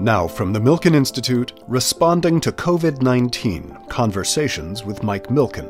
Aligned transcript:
Now, 0.00 0.28
from 0.28 0.52
the 0.52 0.60
Milken 0.60 0.94
Institute, 0.94 1.54
responding 1.66 2.40
to 2.42 2.52
COVID 2.52 3.02
19 3.02 3.76
Conversations 3.88 4.84
with 4.84 5.02
Mike 5.02 5.26
Milken. 5.26 5.68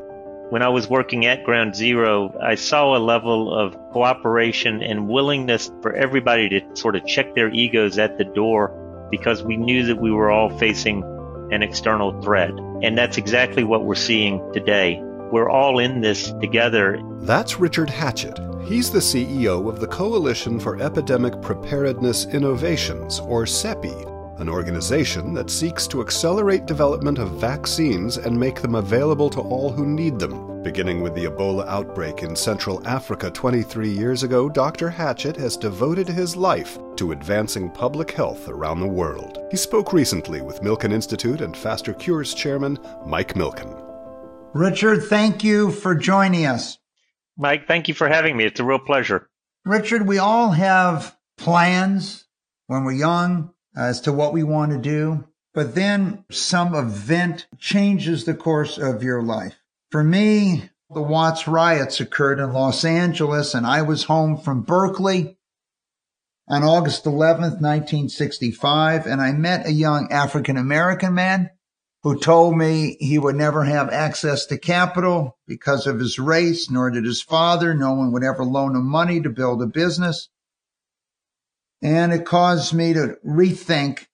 When 0.50 0.60
I 0.60 0.68
was 0.68 0.86
working 0.86 1.24
at 1.24 1.44
Ground 1.44 1.74
Zero, 1.74 2.38
I 2.42 2.54
saw 2.54 2.94
a 2.94 2.98
level 2.98 3.54
of 3.54 3.74
cooperation 3.92 4.82
and 4.82 5.08
willingness 5.08 5.70
for 5.80 5.94
everybody 5.94 6.46
to 6.50 6.60
sort 6.76 6.94
of 6.94 7.06
check 7.06 7.34
their 7.34 7.50
egos 7.54 7.98
at 7.98 8.18
the 8.18 8.24
door 8.24 8.68
because 9.10 9.42
we 9.42 9.56
knew 9.56 9.86
that 9.86 9.96
we 9.96 10.12
were 10.12 10.30
all 10.30 10.50
facing 10.58 11.02
an 11.50 11.62
external 11.62 12.20
threat. 12.20 12.50
And 12.82 12.98
that's 12.98 13.16
exactly 13.16 13.64
what 13.64 13.86
we're 13.86 13.94
seeing 13.94 14.40
today. 14.52 15.00
We're 15.32 15.48
all 15.48 15.78
in 15.78 16.02
this 16.02 16.32
together. 16.32 17.00
That's 17.20 17.58
Richard 17.58 17.88
Hatchett. 17.88 18.38
He's 18.66 18.90
the 18.90 18.98
CEO 18.98 19.70
of 19.70 19.80
the 19.80 19.86
Coalition 19.86 20.60
for 20.60 20.78
Epidemic 20.82 21.40
Preparedness 21.40 22.26
Innovations, 22.26 23.20
or 23.20 23.44
CEPI, 23.44 24.17
an 24.38 24.48
organization 24.48 25.34
that 25.34 25.50
seeks 25.50 25.86
to 25.88 26.00
accelerate 26.00 26.66
development 26.66 27.18
of 27.18 27.40
vaccines 27.40 28.16
and 28.16 28.38
make 28.38 28.62
them 28.62 28.76
available 28.76 29.28
to 29.30 29.40
all 29.40 29.70
who 29.70 29.86
need 29.86 30.18
them. 30.18 30.62
Beginning 30.62 31.00
with 31.00 31.14
the 31.14 31.24
Ebola 31.24 31.66
outbreak 31.66 32.22
in 32.22 32.34
Central 32.34 32.86
Africa 32.86 33.30
23 33.30 33.88
years 33.88 34.22
ago, 34.22 34.48
Dr. 34.48 34.90
Hatchett 34.90 35.36
has 35.36 35.56
devoted 35.56 36.08
his 36.08 36.36
life 36.36 36.78
to 36.96 37.12
advancing 37.12 37.70
public 37.70 38.10
health 38.10 38.48
around 38.48 38.80
the 38.80 38.86
world. 38.86 39.38
He 39.50 39.56
spoke 39.56 39.92
recently 39.92 40.40
with 40.42 40.60
Milken 40.60 40.92
Institute 40.92 41.40
and 41.40 41.56
Faster 41.56 41.92
Cures 41.94 42.34
chairman 42.34 42.78
Mike 43.06 43.34
Milken. 43.34 43.82
Richard, 44.54 45.04
thank 45.04 45.44
you 45.44 45.70
for 45.70 45.94
joining 45.94 46.46
us. 46.46 46.78
Mike, 47.36 47.68
thank 47.68 47.86
you 47.86 47.94
for 47.94 48.08
having 48.08 48.36
me. 48.36 48.44
It's 48.44 48.60
a 48.60 48.64
real 48.64 48.78
pleasure. 48.78 49.28
Richard, 49.64 50.06
we 50.06 50.18
all 50.18 50.50
have 50.50 51.16
plans 51.36 52.26
when 52.66 52.84
we're 52.84 52.92
young 52.92 53.52
as 53.78 54.00
to 54.00 54.12
what 54.12 54.32
we 54.32 54.42
want 54.42 54.72
to 54.72 54.78
do, 54.78 55.24
but 55.54 55.76
then 55.76 56.24
some 56.30 56.74
event 56.74 57.46
changes 57.58 58.24
the 58.24 58.34
course 58.34 58.76
of 58.76 59.04
your 59.04 59.22
life. 59.22 59.54
For 59.92 60.02
me, 60.02 60.68
the 60.90 61.00
Watts 61.00 61.46
riots 61.46 62.00
occurred 62.00 62.40
in 62.40 62.52
Los 62.52 62.84
Angeles 62.84 63.54
and 63.54 63.64
I 63.64 63.82
was 63.82 64.04
home 64.04 64.36
from 64.36 64.62
Berkeley 64.62 65.38
on 66.48 66.64
August 66.64 67.04
11th, 67.04 67.60
1965, 67.60 69.06
and 69.06 69.20
I 69.20 69.32
met 69.32 69.66
a 69.66 69.72
young 69.72 70.10
African 70.10 70.56
American 70.56 71.14
man 71.14 71.50
who 72.02 72.18
told 72.18 72.56
me 72.56 72.96
he 73.00 73.18
would 73.18 73.36
never 73.36 73.64
have 73.64 73.90
access 73.90 74.46
to 74.46 74.58
capital 74.58 75.36
because 75.46 75.86
of 75.86 75.98
his 75.98 76.18
race, 76.18 76.70
nor 76.70 76.90
did 76.90 77.04
his 77.04 77.20
father. 77.20 77.74
No 77.74 77.92
one 77.92 78.12
would 78.12 78.24
ever 78.24 78.44
loan 78.44 78.74
him 78.74 78.86
money 78.86 79.20
to 79.20 79.28
build 79.28 79.62
a 79.62 79.66
business. 79.66 80.28
And 81.88 82.12
it 82.12 82.26
caused 82.26 82.74
me 82.74 82.92
to 82.92 83.16
rethink 83.26 84.08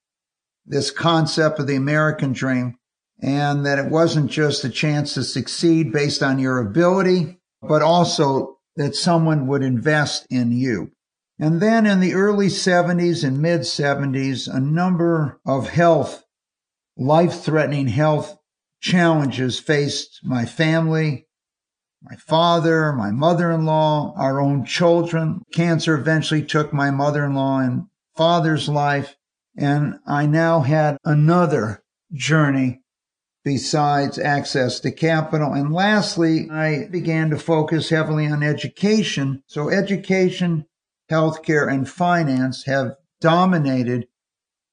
this 0.64 0.92
concept 0.92 1.58
of 1.58 1.67
the 1.67 1.75
American 1.75 2.33
dream 2.33 2.78
and 3.20 3.67
that 3.67 3.80
it 3.80 3.91
wasn't 3.91 4.30
just 4.30 4.62
a 4.62 4.69
chance 4.69 5.14
to 5.14 5.25
succeed 5.25 5.91
based 5.91 6.22
on 6.22 6.39
your 6.39 6.61
ability, 6.61 7.41
but 7.61 7.83
also 7.83 8.58
that 8.77 8.95
someone 8.95 9.48
would 9.48 9.64
invest 9.64 10.25
in 10.30 10.52
you. 10.52 10.92
And 11.41 11.61
then 11.61 11.84
in 11.84 11.98
the 11.98 12.14
early 12.14 12.47
70s 12.47 13.25
and 13.25 13.42
mid 13.42 13.62
70s, 13.62 14.47
a 14.47 14.61
number 14.61 15.41
of 15.45 15.69
health, 15.69 16.22
life 16.97 17.42
threatening 17.42 17.89
health 17.89 18.39
challenges 18.80 19.58
faced 19.58 20.20
my 20.22 20.45
family, 20.45 21.23
my 22.09 22.17
father, 22.17 22.93
my 22.93 23.11
mother-in-law, 23.11 24.15
our 24.17 24.41
own 24.41 24.65
children. 24.65 25.43
Cancer 25.53 25.95
eventually 25.95 26.43
took 26.43 26.73
my 26.73 26.91
mother-in-law 26.91 27.61
and 27.61 27.87
father's 28.15 28.69
life. 28.69 29.17
And 29.57 29.99
I 30.07 30.27
now 30.27 30.61
had 30.61 30.99
another 31.05 31.83
journey 32.13 32.83
besides 33.45 34.19
access 34.19 34.81
to 34.81 34.91
capital. 34.91 35.53
And 35.53 35.73
lastly, 35.73 36.49
I 36.51 36.89
began 36.91 37.31
to 37.31 37.39
focus 37.39 37.89
heavily 37.91 38.27
on 38.27 38.43
education. 38.43 39.43
So 39.47 39.70
education, 39.70 40.67
healthcare, 41.11 41.73
and 41.73 41.89
finance 41.89 42.64
have 42.64 42.97
dominated 43.20 44.09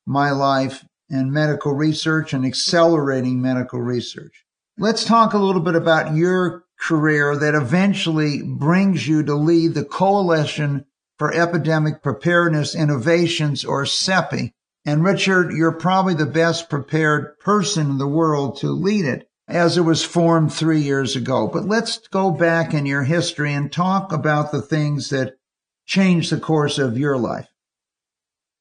my 0.05 0.31
life 0.31 0.85
and 1.09 1.31
medical 1.31 1.73
research 1.73 2.33
and 2.33 2.45
accelerating 2.45 3.41
medical 3.41 3.79
research. 3.79 4.45
Let's 4.77 5.03
talk 5.05 5.33
a 5.33 5.37
little 5.37 5.61
bit 5.61 5.75
about 5.75 6.15
your 6.15 6.63
career 6.81 7.35
that 7.37 7.55
eventually 7.55 8.41
brings 8.41 9.07
you 9.07 9.23
to 9.23 9.35
lead 9.35 9.73
the 9.73 9.85
Coalition 9.85 10.85
for 11.17 11.33
Epidemic 11.33 12.01
Preparedness 12.01 12.75
Innovations 12.75 13.63
or 13.63 13.83
CEPI. 13.83 14.51
And 14.83 15.03
Richard, 15.03 15.51
you're 15.51 15.71
probably 15.71 16.15
the 16.15 16.25
best 16.25 16.69
prepared 16.69 17.37
person 17.39 17.91
in 17.91 17.97
the 17.99 18.07
world 18.07 18.57
to 18.57 18.71
lead 18.71 19.05
it 19.05 19.29
as 19.47 19.77
it 19.77 19.81
was 19.81 20.03
formed 20.03 20.51
three 20.51 20.79
years 20.81 21.15
ago. 21.15 21.47
But 21.47 21.65
let's 21.65 21.99
go 22.07 22.31
back 22.31 22.73
in 22.73 22.87
your 22.87 23.03
history 23.03 23.53
and 23.53 23.71
talk 23.71 24.11
about 24.11 24.51
the 24.51 24.61
things 24.61 25.09
that 25.09 25.35
changed 25.85 26.31
the 26.31 26.39
course 26.39 26.79
of 26.79 26.97
your 26.97 27.17
life. 27.17 27.47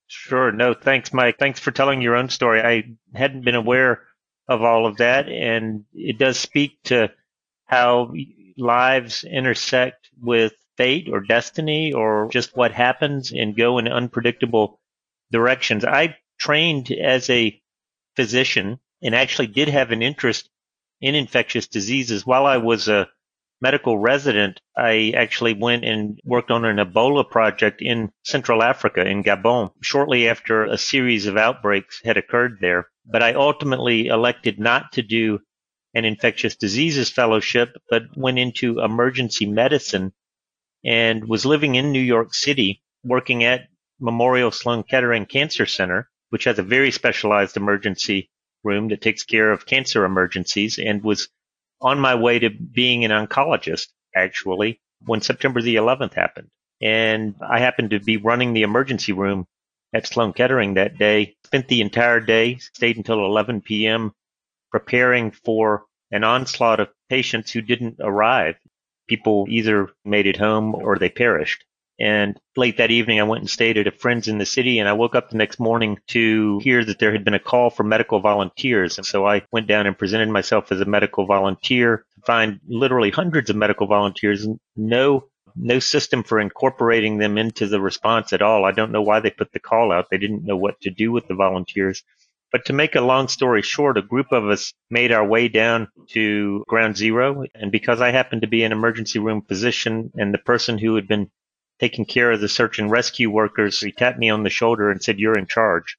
Sure. 0.09 0.53
No, 0.53 0.75
thanks, 0.75 1.13
Mike. 1.15 1.39
Thanks 1.39 1.61
for 1.61 1.71
telling 1.71 2.03
your 2.03 2.17
own 2.17 2.29
story. 2.29 2.61
I 2.61 2.83
hadn't 3.17 3.45
been 3.45 3.55
aware 3.55 4.03
of 4.49 4.63
all 4.63 4.87
of 4.87 4.97
that. 4.99 5.29
And 5.29 5.85
it 5.95 6.19
does 6.19 6.39
speak 6.39 6.83
to 6.85 7.11
how 7.71 8.13
lives 8.59 9.23
intersect 9.23 10.11
with 10.21 10.53
fate 10.77 11.09
or 11.09 11.21
destiny 11.21 11.93
or 11.93 12.29
just 12.33 12.57
what 12.57 12.73
happens 12.73 13.31
and 13.31 13.57
go 13.57 13.79
in 13.79 13.87
unpredictable 13.87 14.81
directions. 15.31 15.85
I 15.85 16.17
trained 16.37 16.91
as 16.91 17.31
a 17.31 17.61
physician 18.17 18.81
and 19.03 19.15
actually 19.15 19.47
did 19.47 19.69
have 19.69 19.93
an 19.93 20.03
interest 20.03 20.51
in 21.01 21.15
infectious 21.15 21.69
diseases. 21.69 22.27
While 22.27 22.45
I 22.45 22.57
was 22.57 22.89
a 22.89 23.09
medical 23.61 23.97
resident, 23.97 24.61
I 24.77 25.13
actually 25.17 25.55
went 25.55 25.85
and 25.85 26.19
worked 26.25 26.51
on 26.51 26.65
an 26.65 26.79
Ebola 26.79 27.29
project 27.31 27.83
in 27.83 28.11
Central 28.25 28.65
Africa, 28.65 29.07
in 29.07 29.23
Gabon, 29.23 29.71
shortly 29.81 30.29
after 30.29 30.65
a 30.65 30.77
series 30.77 31.27
of 31.27 31.37
outbreaks 31.37 32.01
had 32.05 32.17
occurred 32.17 32.59
there. 32.61 32.89
But 33.07 33.23
I 33.23 33.35
ultimately 33.35 34.07
elected 34.07 34.59
not 34.59 34.93
to 34.93 35.03
do 35.03 35.39
an 35.95 36.05
infectious 36.05 36.57
diseases 36.57 37.11
fellowship, 37.11 37.77
but 37.89 38.03
went 38.17 38.39
into 38.39 38.81
emergency 38.81 39.47
medicine 39.47 40.13
and 40.85 41.29
was 41.29 41.45
living 41.45 41.75
in 41.75 41.93
New 41.93 42.01
York 42.01 42.35
City 42.35 42.83
working 43.05 43.45
at 43.45 43.69
Memorial 43.99 44.51
Sloan 44.51 44.83
Kettering 44.83 45.27
Cancer 45.27 45.67
Center, 45.67 46.09
which 46.31 46.45
has 46.45 46.59
a 46.59 46.63
very 46.63 46.91
specialized 46.91 47.57
emergency 47.57 48.31
room 48.63 48.89
that 48.89 49.01
takes 49.01 49.25
care 49.25 49.51
of 49.53 49.67
cancer 49.67 50.05
emergencies 50.05 50.79
and 50.79 51.03
was 51.03 51.29
on 51.81 51.99
my 51.99 52.15
way 52.15 52.39
to 52.39 52.51
being 52.51 53.05
an 53.05 53.11
oncologist 53.11 53.89
actually 54.15 54.81
when 55.07 55.21
September 55.21 55.61
the 55.63 55.77
11th 55.77 56.15
happened. 56.15 56.49
And 56.81 57.35
I 57.47 57.59
happened 57.59 57.91
to 57.91 58.01
be 58.01 58.17
running 58.17 58.53
the 58.53 58.63
emergency 58.63 59.13
room 59.13 59.47
at 59.93 60.07
Sloan 60.07 60.33
Kettering 60.33 60.75
that 60.75 60.99
day, 60.99 61.37
spent 61.45 61.69
the 61.69 61.81
entire 61.81 62.21
day, 62.21 62.57
stayed 62.57 62.97
until 62.97 63.25
11 63.25 63.63
p.m 63.63 64.13
preparing 64.71 65.31
for 65.31 65.85
an 66.11 66.25
onslaught 66.25 66.81
of 66.81 66.89
patients 67.09 67.53
who 67.53 67.61
didn't 67.61 67.97
arrive. 68.01 68.57
People 69.09 69.47
either 69.49 69.91
made 70.05 70.27
it 70.27 70.37
home 70.37 70.75
or 70.75 70.97
they 70.97 71.09
perished. 71.09 71.65
And 72.01 72.41
late 72.57 72.79
that 72.79 72.91
evening, 72.91 73.21
I 73.21 73.25
went 73.25 73.43
and 73.43 73.51
stayed 73.51 73.77
at 73.77 73.87
a 73.87 73.91
friend's 73.91 74.27
in 74.27 74.39
the 74.39 74.47
city 74.47 74.79
and 74.79 74.89
I 74.89 74.95
woke 74.95 75.15
up 75.15 75.29
the 75.29 75.37
next 75.37 75.61
morning 75.61 75.99
to 76.09 76.59
hear 76.65 76.83
that 76.83 76.99
there 76.99 77.13
had 77.13 77.25
been 77.25 77.35
a 77.35 77.39
call 77.39 77.69
for 77.69 77.85
medical 77.85 78.21
volunteers. 78.21 78.97
And 78.97 79.07
so 79.07 79.27
I 79.27 79.43
went 79.53 79.67
down 79.67 79.87
and 79.87 79.99
presented 79.99 80.31
myself 80.31 80.73
as 80.73 80.81
a 80.81 80.87
medical 80.87 81.27
volunteer 81.27 82.07
to 82.15 82.23
find 82.23 82.59
literally 82.67 83.11
hundreds 83.11 83.51
of 83.51 83.57
medical 83.57 83.87
volunteers 83.87 84.47
and 84.47 84.59
no, 84.77 85.27
no 85.55 85.79
system 85.79 86.23
for 86.23 86.41
incorporating 86.41 87.19
them 87.19 87.37
into 87.37 87.67
the 87.67 87.83
response 87.83 88.33
at 88.33 88.41
all. 88.41 88.65
I 88.65 88.73
don't 88.73 88.93
know 88.93 89.03
why 89.03 89.21
they 89.21 89.31
put 89.31 89.53
the 89.53 89.61
call 89.61 89.93
out. 89.93 90.07
They 90.11 90.19
didn't 90.19 90.47
know 90.47 90.57
what 90.57 90.81
to 90.83 90.91
do 90.91 91.13
with 91.13 91.29
the 91.29 91.35
volunteers. 91.35 92.03
But 92.53 92.65
to 92.67 92.73
make 92.73 92.97
a 92.97 93.01
long 93.01 93.29
story 93.29 93.63
short, 93.63 93.97
a 93.97 94.03
group 94.03 94.33
of 94.33 94.49
us 94.49 94.73
made 94.91 95.13
our 95.13 95.25
way 95.25 95.49
down 95.49 95.89
to 96.11 96.65
ground 96.67 96.97
zero. 96.97 97.45
And 97.55 97.71
because 97.71 98.01
I 98.01 98.11
happened 98.11 98.43
to 98.43 98.49
be 98.49 98.65
an 98.65 98.73
emergency 98.73 99.21
room 99.21 99.43
physician 99.43 100.11
and 100.17 100.35
the 100.35 100.39
person 100.39 100.77
who 100.79 100.97
had 100.97 101.07
been 101.07 101.31
taking 101.79 102.05
care 102.05 102.33
of 102.33 102.41
the 102.41 102.49
search 102.49 102.79
and 102.79 102.91
rescue 102.91 103.31
workers, 103.31 103.81
he 103.81 103.93
tapped 103.93 104.19
me 104.19 104.31
on 104.31 104.43
the 104.43 104.51
shoulder 104.51 104.91
and 104.91 105.03
said, 105.03 105.19
you're 105.19 105.39
in 105.39 105.47
charge. 105.47 105.97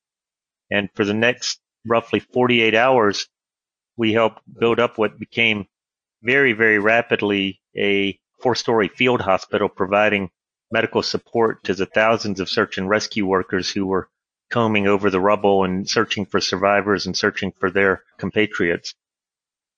And 0.70 0.90
for 0.94 1.06
the 1.06 1.14
next 1.14 1.60
roughly 1.86 2.20
48 2.20 2.76
hours, 2.76 3.28
we 3.98 4.14
helped 4.14 4.42
build 4.60 4.80
up 4.80 4.98
what 4.98 5.20
became 5.20 5.68
very, 6.22 6.54
very 6.54 6.80
rapidly 6.80 7.62
a 7.78 8.20
four 8.42 8.56
story 8.56 8.90
field 8.90 9.22
hospital 9.22 9.70
providing 9.70 10.30
medical 10.72 11.04
support 11.04 11.64
to 11.64 11.74
the 11.74 11.86
thousands 11.86 12.40
of 12.40 12.50
search 12.50 12.78
and 12.78 12.90
rescue 12.90 13.26
workers 13.26 13.70
who 13.72 13.86
were 13.86 14.10
combing 14.52 14.88
over 14.88 15.10
the 15.10 15.20
rubble 15.20 15.64
and 15.64 15.90
searching 15.90 16.26
for 16.26 16.40
survivors 16.40 17.08
and 17.08 17.18
searching 17.18 17.52
for 17.52 17.72
their 17.72 18.04
compatriots. 18.18 18.94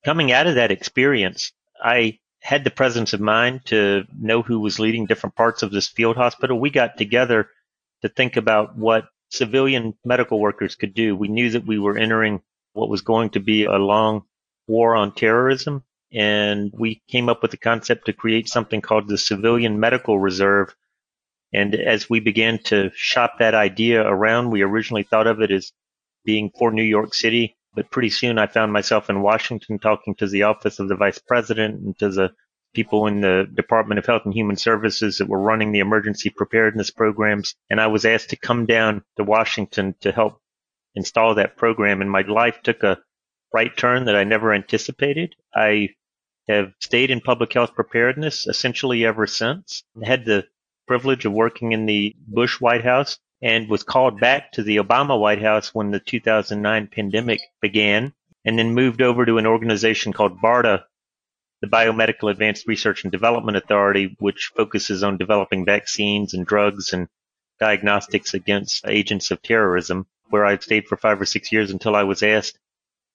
Coming 0.03 0.31
out 0.31 0.47
of 0.47 0.55
that 0.55 0.71
experience, 0.71 1.53
I 1.81 2.19
had 2.41 2.65
the 2.65 2.71
presence 2.71 3.13
of 3.13 3.21
mind 3.21 3.65
to 3.67 4.03
know 4.19 4.41
who 4.41 4.59
was 4.59 4.79
leading 4.79 5.05
different 5.05 5.35
parts 5.35 5.63
of 5.63 5.71
this 5.71 5.87
field 5.87 6.17
hospital. 6.17 6.59
We 6.59 6.69
got 6.69 6.97
together 6.97 7.47
to 8.01 8.09
think 8.09 8.35
about 8.35 8.75
what 8.75 9.05
civilian 9.29 9.95
medical 10.03 10.39
workers 10.39 10.75
could 10.75 10.93
do. 10.93 11.15
We 11.15 11.29
knew 11.29 11.51
that 11.51 11.65
we 11.65 11.79
were 11.79 11.97
entering 11.97 12.41
what 12.73 12.89
was 12.89 13.01
going 13.01 13.29
to 13.31 13.39
be 13.39 13.63
a 13.63 13.77
long 13.77 14.23
war 14.67 14.95
on 14.95 15.13
terrorism. 15.13 15.83
And 16.11 16.71
we 16.77 17.01
came 17.07 17.29
up 17.29 17.41
with 17.41 17.51
the 17.51 17.57
concept 17.57 18.05
to 18.05 18.13
create 18.13 18.47
something 18.49 18.81
called 18.81 19.07
the 19.07 19.17
Civilian 19.17 19.79
Medical 19.79 20.19
Reserve. 20.19 20.75
And 21.53 21.75
as 21.75 22.09
we 22.09 22.19
began 22.19 22.59
to 22.65 22.91
shop 22.95 23.35
that 23.39 23.53
idea 23.53 24.01
around, 24.01 24.49
we 24.49 24.61
originally 24.61 25.03
thought 25.03 25.27
of 25.27 25.41
it 25.41 25.51
as 25.51 25.71
being 26.25 26.51
for 26.57 26.71
New 26.71 26.83
York 26.83 27.13
City. 27.13 27.55
But 27.75 27.91
pretty 27.91 28.09
soon 28.09 28.37
I 28.37 28.47
found 28.47 28.71
myself 28.71 29.09
in 29.09 29.21
Washington 29.21 29.79
talking 29.79 30.15
to 30.15 30.27
the 30.27 30.43
office 30.43 30.79
of 30.79 30.87
the 30.87 30.95
vice 30.95 31.19
president 31.19 31.81
and 31.81 31.97
to 31.99 32.09
the 32.09 32.31
people 32.73 33.07
in 33.07 33.21
the 33.21 33.47
Department 33.53 33.99
of 33.99 34.05
Health 34.05 34.23
and 34.25 34.33
Human 34.33 34.55
Services 34.55 35.17
that 35.17 35.27
were 35.27 35.39
running 35.39 35.71
the 35.71 35.79
emergency 35.79 36.29
preparedness 36.29 36.89
programs. 36.91 37.55
And 37.69 37.79
I 37.79 37.87
was 37.87 38.05
asked 38.05 38.29
to 38.31 38.35
come 38.35 38.65
down 38.65 39.03
to 39.17 39.23
Washington 39.23 39.95
to 40.01 40.11
help 40.11 40.39
install 40.95 41.35
that 41.35 41.57
program. 41.57 42.01
And 42.01 42.09
my 42.09 42.21
life 42.21 42.59
took 42.63 42.83
a 42.83 42.99
right 43.53 43.75
turn 43.75 44.05
that 44.05 44.15
I 44.15 44.23
never 44.23 44.53
anticipated. 44.53 45.35
I 45.55 45.89
have 46.47 46.73
stayed 46.79 47.11
in 47.11 47.21
public 47.21 47.53
health 47.53 47.73
preparedness 47.73 48.47
essentially 48.47 49.05
ever 49.05 49.27
since. 49.27 49.83
I 50.03 50.07
had 50.07 50.25
the 50.25 50.45
privilege 50.87 51.25
of 51.25 51.33
working 51.33 51.71
in 51.71 51.85
the 51.85 52.15
Bush 52.27 52.59
White 52.59 52.83
House 52.83 53.17
and 53.41 53.67
was 53.69 53.83
called 53.83 54.19
back 54.19 54.51
to 54.53 54.63
the 54.63 54.77
Obama 54.77 55.19
White 55.19 55.41
House 55.41 55.73
when 55.73 55.91
the 55.91 55.99
2009 55.99 56.87
pandemic 56.87 57.41
began 57.61 58.13
and 58.45 58.57
then 58.57 58.73
moved 58.73 59.01
over 59.01 59.25
to 59.25 59.37
an 59.37 59.45
organization 59.45 60.13
called 60.13 60.41
BARDA, 60.41 60.83
the 61.61 61.67
Biomedical 61.67 62.31
Advanced 62.31 62.67
Research 62.67 63.03
and 63.03 63.11
Development 63.11 63.57
Authority, 63.57 64.15
which 64.19 64.51
focuses 64.55 65.03
on 65.03 65.17
developing 65.17 65.65
vaccines 65.65 66.33
and 66.33 66.45
drugs 66.45 66.93
and 66.93 67.07
diagnostics 67.59 68.33
against 68.33 68.85
agents 68.87 69.31
of 69.31 69.41
terrorism, 69.41 70.07
where 70.29 70.45
I 70.45 70.57
stayed 70.57 70.87
for 70.87 70.97
five 70.97 71.21
or 71.21 71.25
six 71.25 71.51
years 71.51 71.71
until 71.71 71.95
I 71.95 72.03
was 72.03 72.23
asked 72.23 72.59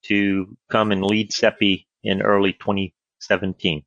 to 0.03 0.57
come 0.69 0.91
and 0.91 1.03
lead 1.03 1.31
CEPI 1.31 1.85
in 2.03 2.21
early 2.21 2.53
2017. 2.53 3.83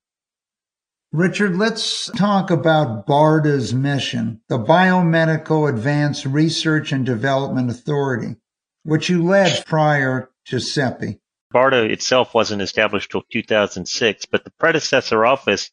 Richard, 1.12 1.59
let's 1.59 2.11
talk 2.17 2.50
about 2.50 3.06
BARDA's 3.06 3.75
mission, 3.75 4.41
the 4.49 4.59
Biomedical 4.59 5.69
Advanced 5.69 6.25
Research 6.25 6.91
and 6.91 7.05
Development 7.05 7.69
Authority, 7.69 8.37
which 8.85 9.11
you 9.11 9.23
led 9.23 9.67
prior 9.67 10.31
to 10.47 10.56
CEPI. 10.56 11.20
BARDA 11.53 11.91
itself 11.91 12.32
wasn't 12.32 12.62
established 12.62 13.11
till 13.11 13.25
2006, 13.31 14.25
but 14.25 14.44
the 14.44 14.53
predecessor 14.59 15.26
office 15.26 15.70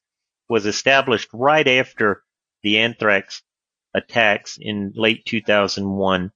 was 0.50 0.66
established 0.66 1.30
right 1.32 1.70
after 1.70 2.22
the 2.62 2.80
anthrax 2.80 3.42
attacks 3.94 4.58
in 4.60 4.92
late 4.94 5.24
2001. 5.24 6.34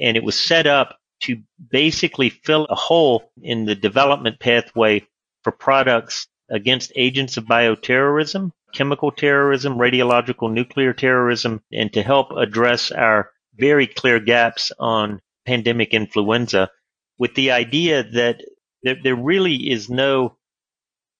And 0.00 0.16
it 0.16 0.24
was 0.24 0.38
set 0.42 0.66
up 0.66 0.96
to 1.24 1.42
basically 1.70 2.30
fill 2.30 2.64
a 2.70 2.74
hole 2.74 3.30
in 3.42 3.66
the 3.66 3.74
development 3.74 4.40
pathway 4.40 5.06
for 5.42 5.52
products 5.52 6.26
against 6.50 6.92
agents 6.96 7.36
of 7.36 7.44
bioterrorism, 7.44 8.52
chemical 8.72 9.10
terrorism, 9.10 9.76
radiological 9.76 10.52
nuclear 10.52 10.92
terrorism, 10.92 11.62
and 11.72 11.92
to 11.92 12.02
help 12.02 12.30
address 12.32 12.90
our 12.90 13.30
very 13.54 13.86
clear 13.86 14.20
gaps 14.20 14.72
on 14.78 15.20
pandemic 15.46 15.94
influenza 15.94 16.70
with 17.18 17.34
the 17.34 17.50
idea 17.50 18.02
that 18.02 18.42
there, 18.82 18.96
there 19.02 19.16
really 19.16 19.70
is 19.70 19.88
no 19.88 20.36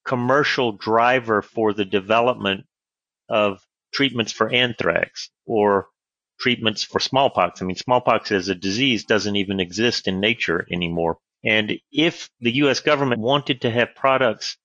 commercial 0.04 0.72
driver 0.72 1.42
for 1.42 1.72
the 1.72 1.84
development 1.84 2.64
of 3.28 3.64
treatments 3.92 4.32
for 4.32 4.48
anthrax 4.52 5.30
or 5.46 5.88
treatments 6.38 6.84
for 6.84 7.00
smallpox. 7.00 7.60
I 7.60 7.64
mean, 7.64 7.76
smallpox 7.76 8.30
as 8.30 8.48
a 8.48 8.54
disease 8.54 9.04
doesn't 9.04 9.36
even 9.36 9.58
exist 9.58 10.06
in 10.06 10.20
nature 10.20 10.66
anymore. 10.70 11.18
And 11.44 11.78
if 11.90 12.28
the 12.40 12.52
U.S. 12.56 12.80
government 12.80 13.20
wanted 13.20 13.62
to 13.62 13.70
have 13.70 13.94
products 13.94 14.56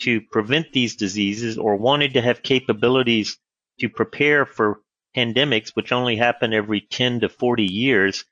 to 0.00 0.20
prevent 0.20 0.72
these 0.72 0.96
diseases 0.96 1.58
or 1.58 1.76
wanted 1.76 2.14
to 2.14 2.20
have 2.20 2.42
capabilities 2.42 3.38
to 3.80 3.88
prepare 3.88 4.44
for 4.44 4.80
pandemics, 5.16 5.70
which 5.74 5.92
only 5.92 6.16
happen 6.16 6.52
every 6.52 6.80
10 6.80 7.20
to 7.20 7.28
40 7.28 7.64
years, 7.64 8.24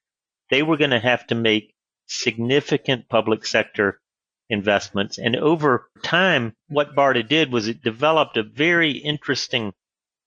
they 0.51 0.63
were 0.63 0.77
going 0.77 0.91
to 0.91 1.01
have 1.01 1.27
to 1.29 1.35
make 1.35 1.75
significant 2.07 3.09
public 3.09 3.47
sector 3.47 4.01
investments. 4.49 5.19
And 5.19 5.37
over 5.37 5.89
time, 6.03 6.55
what 6.69 6.97
BARDA 6.97 7.29
did 7.29 7.53
was 7.53 7.69
it 7.69 7.83
developed 7.83 8.37
a 8.37 8.43
very 8.43 8.93
interesting 8.93 9.73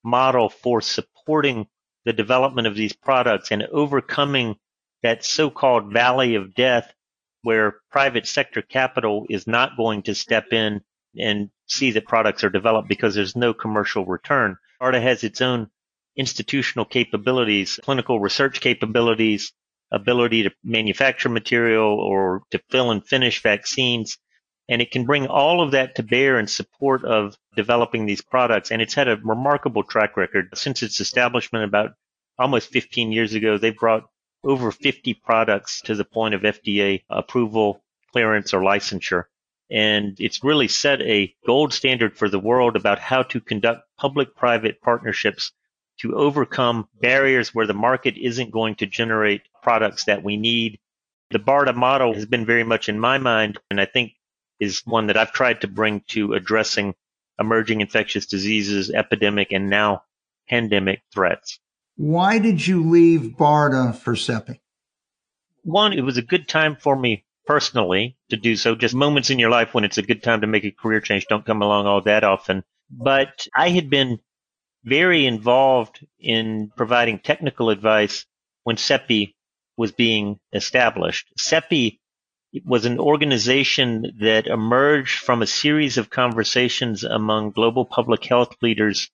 model 0.03 0.49
for 0.49 0.81
supporting 0.81 1.67
the 2.05 2.13
development 2.13 2.67
of 2.67 2.75
these 2.75 2.93
products 2.93 3.51
and 3.51 3.63
overcoming 3.63 4.55
that 5.01 5.25
so-called 5.25 5.91
valley 5.91 6.35
of 6.35 6.55
death 6.55 6.93
where 7.41 7.75
private 7.91 8.25
sector 8.25 8.61
capital 8.61 9.25
is 9.29 9.45
not 9.47 9.77
going 9.77 10.03
to 10.03 10.15
step 10.15 10.53
in 10.53 10.81
and 11.17 11.49
see 11.67 11.91
that 11.91 12.05
products 12.05 12.43
are 12.43 12.49
developed 12.49 12.87
because 12.87 13.15
there's 13.15 13.35
no 13.35 13.53
commercial 13.53 14.05
return. 14.05 14.57
BARDA 14.81 15.01
has 15.01 15.23
its 15.23 15.41
own 15.41 15.69
institutional 16.15 16.85
capabilities, 16.85 17.79
clinical 17.83 18.19
research 18.19 18.59
capabilities, 18.61 19.53
ability 19.91 20.43
to 20.43 20.51
manufacture 20.63 21.29
material 21.29 21.99
or 21.99 22.43
to 22.51 22.59
fill 22.69 22.91
and 22.91 23.05
finish 23.05 23.41
vaccines. 23.41 24.17
And 24.69 24.81
it 24.81 24.91
can 24.91 25.05
bring 25.05 25.27
all 25.27 25.61
of 25.61 25.71
that 25.71 25.95
to 25.95 26.03
bear 26.03 26.39
in 26.39 26.47
support 26.47 27.03
of 27.05 27.37
developing 27.55 28.05
these 28.05 28.21
products. 28.21 28.71
And 28.71 28.81
it's 28.81 28.93
had 28.93 29.07
a 29.07 29.17
remarkable 29.17 29.83
track 29.83 30.17
record 30.17 30.49
since 30.55 30.81
its 30.83 30.99
establishment 30.99 31.65
about 31.65 31.91
almost 32.39 32.69
15 32.69 33.11
years 33.11 33.33
ago. 33.33 33.57
They've 33.57 33.75
brought 33.75 34.05
over 34.43 34.71
50 34.71 35.13
products 35.15 35.81
to 35.81 35.95
the 35.95 36.05
point 36.05 36.33
of 36.33 36.41
FDA 36.41 37.03
approval, 37.09 37.83
clearance, 38.11 38.53
or 38.53 38.61
licensure. 38.61 39.25
And 39.71 40.15
it's 40.19 40.43
really 40.43 40.67
set 40.67 41.01
a 41.01 41.33
gold 41.45 41.73
standard 41.73 42.17
for 42.17 42.29
the 42.29 42.39
world 42.39 42.75
about 42.75 42.99
how 42.99 43.23
to 43.23 43.39
conduct 43.39 43.87
public 43.97 44.35
private 44.35 44.81
partnerships 44.81 45.51
to 45.99 46.15
overcome 46.15 46.87
barriers 46.99 47.53
where 47.53 47.67
the 47.67 47.73
market 47.73 48.17
isn't 48.17 48.51
going 48.51 48.75
to 48.75 48.85
generate 48.85 49.41
products 49.61 50.05
that 50.05 50.23
we 50.23 50.37
need. 50.37 50.79
The 51.31 51.39
BARDA 51.39 51.75
model 51.75 52.13
has 52.13 52.25
been 52.25 52.45
very 52.45 52.63
much 52.63 52.89
in 52.89 52.99
my 52.99 53.17
mind, 53.17 53.57
and 53.69 53.79
I 53.79 53.85
think 53.85 54.13
is 54.59 54.81
one 54.85 55.07
that 55.07 55.17
I've 55.17 55.31
tried 55.31 55.61
to 55.61 55.67
bring 55.67 56.01
to 56.09 56.33
addressing 56.33 56.93
emerging 57.39 57.81
infectious 57.81 58.25
diseases, 58.25 58.91
epidemic, 58.91 59.51
and 59.51 59.69
now 59.69 60.03
pandemic 60.47 61.01
threats. 61.13 61.59
Why 61.95 62.39
did 62.39 62.65
you 62.65 62.89
leave 62.89 63.35
BARDA 63.37 63.95
for 63.95 64.13
CEPI? 64.13 64.59
One, 65.63 65.93
it 65.93 66.01
was 66.01 66.17
a 66.17 66.21
good 66.21 66.47
time 66.47 66.75
for 66.75 66.95
me 66.95 67.23
personally 67.45 68.17
to 68.29 68.37
do 68.37 68.55
so. 68.55 68.75
Just 68.75 68.95
moments 68.95 69.29
in 69.29 69.39
your 69.39 69.49
life 69.49 69.73
when 69.73 69.83
it's 69.83 69.97
a 69.97 70.03
good 70.03 70.23
time 70.23 70.41
to 70.41 70.47
make 70.47 70.63
a 70.63 70.71
career 70.71 71.01
change 71.01 71.25
don't 71.27 71.45
come 71.45 71.61
along 71.61 71.85
all 71.85 72.01
that 72.01 72.23
often. 72.23 72.63
But 72.89 73.47
I 73.55 73.69
had 73.69 73.89
been 73.89 74.19
very 74.83 75.25
involved 75.25 76.05
in 76.19 76.71
providing 76.75 77.19
technical 77.19 77.69
advice 77.69 78.25
when 78.63 78.75
CEPI 78.75 79.33
was 79.77 79.91
being 79.91 80.39
established. 80.53 81.27
CEPI 81.39 81.99
was 82.65 82.85
an 82.85 82.99
organization 82.99 84.13
that 84.19 84.47
emerged 84.47 85.19
from 85.19 85.41
a 85.41 85.47
series 85.47 85.97
of 85.97 86.09
conversations 86.09 87.03
among 87.03 87.51
global 87.51 87.85
public 87.85 88.23
health 88.25 88.55
leaders 88.61 89.09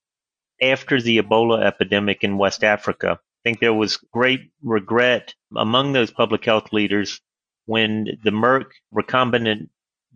after 0.62 1.02
the 1.02 1.22
Ebola 1.22 1.64
epidemic 1.64 2.24
in 2.24 2.38
West 2.38 2.64
Africa. 2.64 3.20
I 3.22 3.42
think 3.44 3.60
there 3.60 3.74
was 3.74 3.98
great 4.12 4.52
regret 4.62 5.34
among 5.56 5.94
those 5.94 6.12
public 6.12 6.44
health 6.44 6.74
leaders 6.74 7.22
when 7.70 8.18
the 8.24 8.32
Merck 8.32 8.72
recombinant 8.92 9.70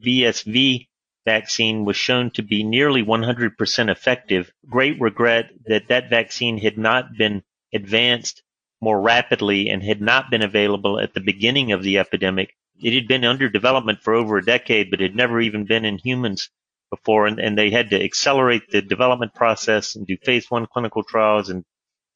VSV 0.04 0.88
vaccine 1.24 1.86
was 1.86 1.96
shown 1.96 2.32
to 2.32 2.42
be 2.42 2.64
nearly 2.64 3.04
100% 3.04 3.92
effective. 3.92 4.52
Great 4.68 5.00
regret 5.00 5.52
that 5.68 5.88
that 5.90 6.10
vaccine 6.10 6.58
had 6.58 6.80
not 6.80 7.16
been 7.16 7.44
advanced 7.72 8.42
more 8.82 9.00
rapidly 9.00 9.70
and 9.70 9.84
had 9.84 10.02
not 10.02 10.32
been 10.32 10.42
available 10.42 11.00
at 11.00 11.14
the 11.14 11.22
beginning 11.22 11.72
of 11.72 11.84
the 11.84 12.00
epidemic. 12.00 12.56
It 12.82 12.96
had 12.96 13.08
been 13.08 13.24
under 13.24 13.48
development 13.50 14.02
for 14.02 14.16
over 14.16 14.40
a 14.40 14.46
decade, 14.46 14.90
but 14.90 15.00
had 15.00 15.16
never 15.16 15.40
even 15.40 15.66
been 15.66 15.86
in 15.86 16.00
humans 16.00 16.50
before. 16.90 17.28
And, 17.28 17.40
and 17.40 17.56
they 17.56 17.70
had 17.70 17.92
to 17.92 18.04
accelerate 18.04 18.72
the 18.72 18.82
development 18.82 19.36
process 19.36 19.96
and 19.96 20.08
do 20.08 20.18
phase 20.18 20.50
one 20.50 20.66
clinical 20.66 21.04
trials 21.04 21.50
and 21.50 21.64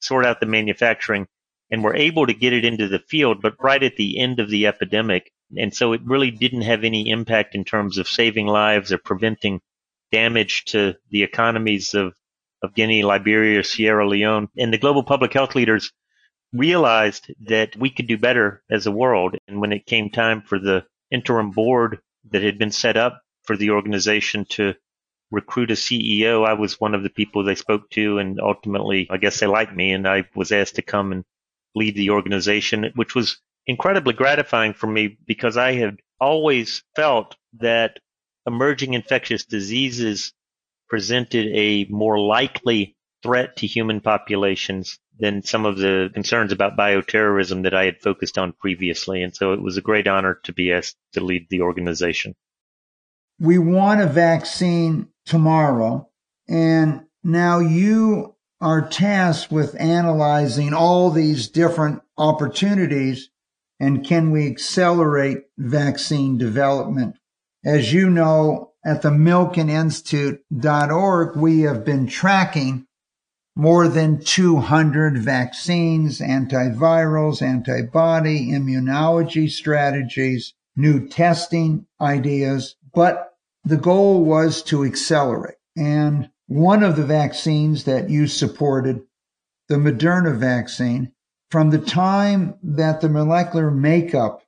sort 0.00 0.26
out 0.26 0.40
the 0.40 0.46
manufacturing 0.46 1.28
and 1.70 1.84
were 1.84 1.96
able 1.96 2.26
to 2.26 2.34
get 2.34 2.52
it 2.52 2.64
into 2.64 2.88
the 2.88 2.98
field, 2.98 3.42
but 3.42 3.62
right 3.62 3.82
at 3.82 3.96
the 3.96 4.18
end 4.18 4.40
of 4.40 4.48
the 4.48 4.66
epidemic. 4.66 5.30
And 5.56 5.74
so 5.74 5.92
it 5.92 6.00
really 6.04 6.30
didn't 6.30 6.62
have 6.62 6.84
any 6.84 7.10
impact 7.10 7.54
in 7.54 7.64
terms 7.64 7.98
of 7.98 8.08
saving 8.08 8.46
lives 8.46 8.92
or 8.92 8.98
preventing 8.98 9.60
damage 10.10 10.64
to 10.66 10.94
the 11.10 11.22
economies 11.22 11.94
of, 11.94 12.14
of 12.62 12.74
Guinea, 12.74 13.02
Liberia, 13.02 13.62
Sierra 13.62 14.08
Leone. 14.08 14.48
And 14.56 14.72
the 14.72 14.78
global 14.78 15.02
public 15.02 15.32
health 15.32 15.54
leaders 15.54 15.92
realized 16.52 17.32
that 17.46 17.76
we 17.76 17.90
could 17.90 18.06
do 18.06 18.16
better 18.16 18.62
as 18.70 18.86
a 18.86 18.92
world. 18.92 19.36
And 19.46 19.60
when 19.60 19.72
it 19.72 19.86
came 19.86 20.10
time 20.10 20.42
for 20.42 20.58
the 20.58 20.84
interim 21.10 21.50
board 21.50 22.00
that 22.30 22.42
had 22.42 22.58
been 22.58 22.72
set 22.72 22.96
up 22.96 23.22
for 23.42 23.56
the 23.56 23.70
organization 23.70 24.46
to 24.50 24.74
recruit 25.30 25.70
a 25.70 25.74
CEO, 25.74 26.46
I 26.46 26.54
was 26.54 26.80
one 26.80 26.94
of 26.94 27.02
the 27.02 27.10
people 27.10 27.44
they 27.44 27.54
spoke 27.54 27.90
to. 27.90 28.18
And 28.18 28.40
ultimately, 28.40 29.06
I 29.10 29.18
guess 29.18 29.40
they 29.40 29.46
liked 29.46 29.74
me 29.74 29.92
and 29.92 30.08
I 30.08 30.24
was 30.34 30.52
asked 30.52 30.76
to 30.76 30.82
come 30.82 31.12
and 31.12 31.24
lead 31.78 31.94
the 31.94 32.10
organization, 32.10 32.92
which 32.94 33.14
was 33.14 33.40
incredibly 33.66 34.14
gratifying 34.14 34.74
for 34.74 34.86
me 34.86 35.16
because 35.26 35.56
I 35.56 35.74
had 35.74 35.98
always 36.20 36.82
felt 36.96 37.36
that 37.60 38.00
emerging 38.46 38.94
infectious 38.94 39.44
diseases 39.44 40.32
presented 40.88 41.46
a 41.54 41.86
more 41.90 42.18
likely 42.18 42.96
threat 43.22 43.56
to 43.56 43.66
human 43.66 44.00
populations 44.00 44.98
than 45.18 45.42
some 45.42 45.66
of 45.66 45.76
the 45.76 46.10
concerns 46.14 46.52
about 46.52 46.76
bioterrorism 46.76 47.64
that 47.64 47.74
I 47.74 47.84
had 47.84 48.00
focused 48.00 48.38
on 48.38 48.52
previously. 48.52 49.22
And 49.22 49.34
so 49.34 49.52
it 49.52 49.60
was 49.60 49.76
a 49.76 49.82
great 49.82 50.06
honor 50.06 50.38
to 50.44 50.52
be 50.52 50.72
asked 50.72 50.96
to 51.12 51.20
lead 51.20 51.46
the 51.50 51.62
organization. 51.62 52.34
We 53.40 53.58
want 53.58 54.00
a 54.00 54.06
vaccine 54.06 55.08
tomorrow. 55.26 56.08
And 56.48 57.06
now 57.22 57.58
you 57.58 58.34
are 58.60 58.88
tasked 58.88 59.52
with 59.52 59.80
analyzing 59.80 60.74
all 60.74 61.10
these 61.10 61.48
different 61.48 62.02
opportunities 62.16 63.30
and 63.80 64.04
can 64.04 64.32
we 64.32 64.46
accelerate 64.46 65.44
vaccine 65.56 66.36
development? 66.36 67.16
As 67.64 67.92
you 67.92 68.10
know, 68.10 68.72
at 68.84 69.02
the 69.02 69.10
milkeninstitute.org, 69.10 71.36
we 71.36 71.60
have 71.60 71.84
been 71.84 72.08
tracking 72.08 72.86
more 73.54 73.86
than 73.88 74.18
200 74.20 75.18
vaccines, 75.18 76.18
antivirals, 76.20 77.40
antibody, 77.42 78.50
immunology 78.50 79.48
strategies, 79.50 80.54
new 80.76 81.06
testing 81.08 81.86
ideas, 82.00 82.76
but 82.94 83.34
the 83.64 83.76
goal 83.76 84.24
was 84.24 84.62
to 84.62 84.84
accelerate. 84.84 85.56
And 85.76 86.30
one 86.48 86.82
of 86.82 86.96
the 86.96 87.04
vaccines 87.04 87.84
that 87.84 88.08
you 88.08 88.26
supported, 88.26 89.02
the 89.68 89.76
Moderna 89.76 90.34
vaccine, 90.34 91.12
from 91.50 91.70
the 91.70 91.78
time 91.78 92.54
that 92.62 93.02
the 93.02 93.08
molecular 93.08 93.70
makeup 93.70 94.42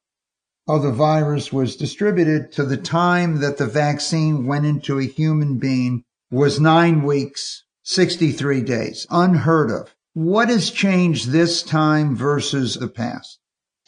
of 0.67 0.83
the 0.83 0.93
virus 0.93 1.53
was 1.53 1.77
distributed 1.77 2.53
to 2.53 2.65
the 2.65 2.77
time 2.77 3.41
that 3.41 3.59
the 3.59 3.67
vaccine 3.67 4.47
went 4.47 4.65
into 4.65 4.99
a 4.99 5.05
human 5.05 5.59
being 5.59 6.03
was 6.31 6.59
nine 6.59 7.03
weeks 7.03 7.65
63 7.83 8.63
days, 8.63 9.07
unheard 9.11 9.71
of. 9.71 9.95
What 10.15 10.49
has 10.49 10.71
changed 10.71 11.29
this 11.29 11.63
time 11.63 12.17
versus 12.17 12.75
the 12.75 12.89
past? 12.89 13.40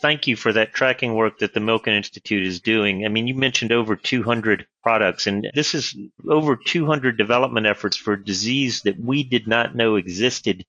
Thank 0.03 0.27
you 0.27 0.35
for 0.35 0.53
that 0.53 0.75
tracking 0.75 1.15
work 1.15 1.39
that 1.39 1.55
the 1.55 1.61
Milken 1.61 1.97
Institute 1.97 2.45
is 2.45 2.61
doing. 2.61 3.07
I 3.07 3.09
mean, 3.09 3.29
you 3.29 3.37
mentioned 3.37 3.71
over 3.71 3.95
200 3.95 4.67
products, 4.83 5.29
and 5.29 5.49
this 5.55 5.77
is 5.77 5.97
over 6.29 6.57
200 6.57 7.17
development 7.17 7.67
efforts 7.67 7.97
for 7.97 8.17
disease 8.17 8.83
that 8.83 8.99
we 8.99 9.23
did 9.23 9.47
not 9.47 9.77
know 9.77 9.95
existed 9.95 10.67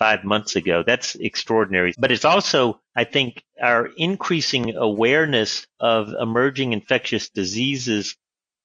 five 0.00 0.24
months 0.24 0.56
ago. 0.56 0.82
That's 0.84 1.14
extraordinary. 1.14 1.94
But 1.96 2.10
it's 2.10 2.24
also, 2.24 2.80
I 2.96 3.04
think, 3.04 3.44
our 3.62 3.86
increasing 3.96 4.74
awareness 4.74 5.64
of 5.78 6.08
emerging 6.20 6.72
infectious 6.72 7.28
diseases 7.28 8.16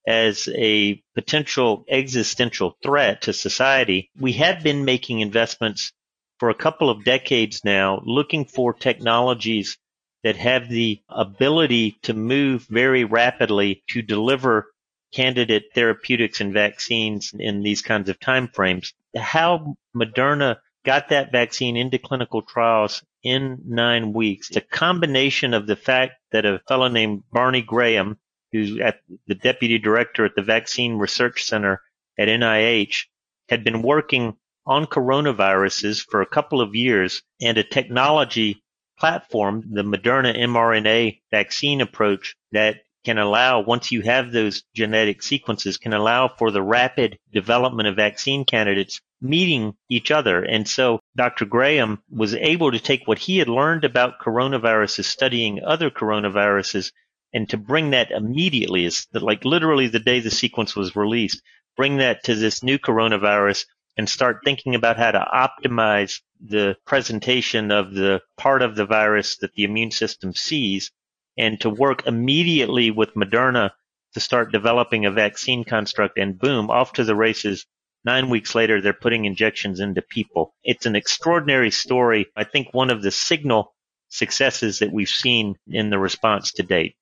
as 0.08 0.50
a 0.52 0.96
potential 1.14 1.86
existential 1.88 2.76
threat 2.82 3.22
to 3.24 3.34
society, 3.34 4.10
we 4.20 4.32
have 4.34 4.64
been 4.64 4.84
making 4.84 5.20
investments 5.20 5.92
for 6.40 6.50
a 6.50 6.56
couple 6.56 6.90
of 6.90 7.04
decades 7.04 7.62
now, 7.64 8.02
looking 8.04 8.46
for 8.46 8.74
technologies 8.74 9.78
that 10.24 10.36
have 10.36 10.70
the 10.70 11.02
ability 11.10 11.98
to 12.04 12.14
move 12.14 12.66
very 12.70 13.04
rapidly 13.04 13.84
to 13.90 14.02
deliver 14.02 14.68
candidate 15.14 15.66
therapeutics 15.74 16.42
and 16.42 16.54
vaccines 16.54 17.34
in 17.38 17.64
these 17.64 17.82
kinds 17.82 18.10
of 18.10 18.20
timeframes. 18.20 18.94
How 19.16 19.78
Moderna 19.96 20.58
got 20.86 21.10
that 21.10 21.32
vaccine 21.32 21.78
into 21.78 21.98
clinical 21.98 22.42
trials 22.42 23.04
in 23.24 23.60
nine 23.66 24.14
weeks. 24.14 24.50
It's 24.50 24.58
a 24.58 24.62
combination 24.62 25.54
of 25.54 25.68
the 25.68 25.76
fact 25.76 26.14
that 26.32 26.46
a 26.46 26.62
fellow 26.68 26.88
named 26.88 27.24
Barney 27.32 27.62
Graham, 27.62 28.18
who's 28.52 28.80
at 28.80 29.00
the 29.28 29.36
deputy 29.36 29.80
director 29.80 30.26
at 30.26 30.36
the 30.36 30.42
Vaccine 30.42 30.98
Research 30.98 31.44
Center 31.44 31.82
at 32.18 32.28
NIH, 32.28 33.06
had 33.50 33.64
been 33.64 33.82
working 33.82 34.38
on 34.66 34.86
coronaviruses 34.86 36.06
for 36.10 36.22
a 36.22 36.26
couple 36.26 36.62
of 36.62 36.76
years 36.76 37.22
and 37.42 37.58
a 37.58 37.64
technology 37.64 38.62
platform, 38.98 39.64
the 39.72 39.84
Moderna 39.84 40.38
mRNA 40.38 41.22
vaccine 41.32 41.82
approach 41.82 42.36
that 42.52 42.82
can 43.06 43.18
allow, 43.18 43.62
once 43.62 43.92
you 43.92 44.02
have 44.02 44.32
those 44.32 44.64
genetic 44.76 45.24
sequences, 45.24 45.78
can 45.78 45.94
allow 45.94 46.28
for 46.28 46.52
the 46.52 46.62
rapid 46.62 47.18
development 47.32 47.88
of 47.88 47.96
vaccine 47.96 48.44
candidates 48.44 49.00
meeting 49.22 49.74
each 49.90 50.12
other. 50.12 50.44
And 50.44 50.68
so 50.68 51.00
Dr. 51.16 51.46
Graham 51.46 52.04
was 52.10 52.36
able 52.36 52.72
to 52.72 52.80
take 52.80 53.08
what 53.08 53.18
he 53.18 53.38
had 53.38 53.48
learned 53.48 53.86
about 53.86 54.20
coronaviruses, 54.20 55.06
studying 55.06 55.64
other 55.64 55.90
coronaviruses, 55.90 56.92
and 57.34 57.50
to 57.50 57.58
bring 57.58 57.92
that 57.92 58.12
immediately 58.12 58.90
like 59.14 59.46
literally 59.46 59.88
the 59.88 60.00
day 60.00 60.20
the 60.20 60.32
sequence 60.32 60.76
was 60.76 60.96
released, 60.96 61.42
bring 61.76 61.98
that 61.98 62.24
to 62.26 62.36
this 62.36 62.64
new 62.64 62.78
coronavirus 62.78 63.66
and 63.98 64.10
start 64.10 64.42
thinking 64.44 64.76
about 64.76 64.98
how 64.98 65.12
to 65.12 65.20
optimize 65.20 66.22
the 66.40 66.78
presentation 66.86 67.72
of 67.72 67.94
the 67.94 68.22
part 68.38 68.62
of 68.62 68.76
the 68.76 68.86
virus 68.86 69.38
that 69.38 69.54
the 69.54 69.64
immune 69.64 69.92
system 69.92 70.34
sees 70.34 70.92
and 71.38 71.60
to 71.62 71.70
work 71.70 72.06
immediately 72.08 72.92
with 72.92 73.14
Moderna 73.14 73.72
to 74.14 74.20
start 74.20 74.52
developing 74.52 75.06
a 75.06 75.12
vaccine 75.12 75.64
construct 75.64 76.18
and 76.18 76.40
boom, 76.40 76.70
off 76.70 76.94
to 76.94 77.04
the 77.04 77.16
races. 77.16 77.66
Nine 78.04 78.30
weeks 78.30 78.56
later, 78.56 78.82
they're 78.82 78.94
putting 78.94 79.26
injections 79.26 79.80
into 79.80 80.02
people. 80.02 80.56
It's 80.64 80.86
an 80.86 80.96
extraordinary 80.96 81.72
story. 81.72 82.28
I 82.36 82.44
think 82.44 82.70
one 82.72 82.90
of 82.90 83.02
the 83.02 83.12
signal 83.12 83.74
successes 84.10 84.80
that 84.80 84.92
we've 84.92 85.10
seen 85.10 85.56
in 85.68 85.90
the 85.90 86.00
response 86.00 86.54
to 86.54 86.64
date. 86.64 86.96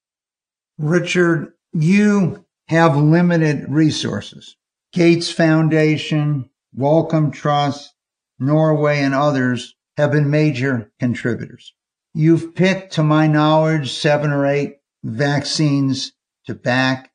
Richard, 0.78 1.54
you 1.72 2.46
have 2.68 2.98
limited 2.98 3.70
resources. 3.70 4.58
Gates 4.92 5.32
Foundation, 5.32 6.50
Wellcome 6.74 7.32
Trust, 7.32 7.95
Norway, 8.40 9.00
and 9.00 9.14
others 9.14 9.76
have 9.98 10.12
been 10.12 10.30
major 10.30 10.92
contributors. 11.00 11.74
You've 12.14 12.56
picked, 12.56 12.94
to 12.94 13.04
my 13.04 13.28
knowledge, 13.28 13.92
seven 13.92 14.32
or 14.32 14.46
eight 14.46 14.78
vaccines 15.04 16.14
to 16.48 16.54
back. 16.54 17.12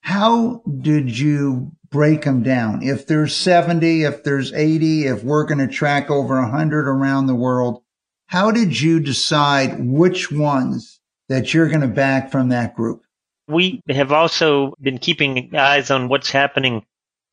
How 0.00 0.62
did 0.80 1.18
you 1.18 1.72
break 1.90 2.22
them 2.22 2.42
down? 2.42 2.82
If 2.82 3.06
there's 3.06 3.36
70, 3.36 4.02
if 4.02 4.24
there's 4.24 4.52
80, 4.52 5.06
if 5.06 5.22
we're 5.22 5.44
going 5.44 5.66
to 5.66 5.72
track 5.72 6.10
over 6.10 6.40
100 6.40 6.88
around 6.88 7.26
the 7.26 7.34
world, 7.34 7.82
how 8.26 8.50
did 8.50 8.80
you 8.80 8.98
decide 8.98 9.78
which 9.78 10.32
ones 10.32 11.00
that 11.28 11.52
you're 11.52 11.68
going 11.68 11.82
to 11.82 11.88
back 11.88 12.32
from 12.32 12.48
that 12.48 12.74
group? 12.74 13.02
We 13.46 13.82
have 13.88 14.12
also 14.12 14.74
been 14.80 14.98
keeping 14.98 15.54
eyes 15.54 15.90
on 15.90 16.08
what's 16.08 16.30
happening 16.30 16.84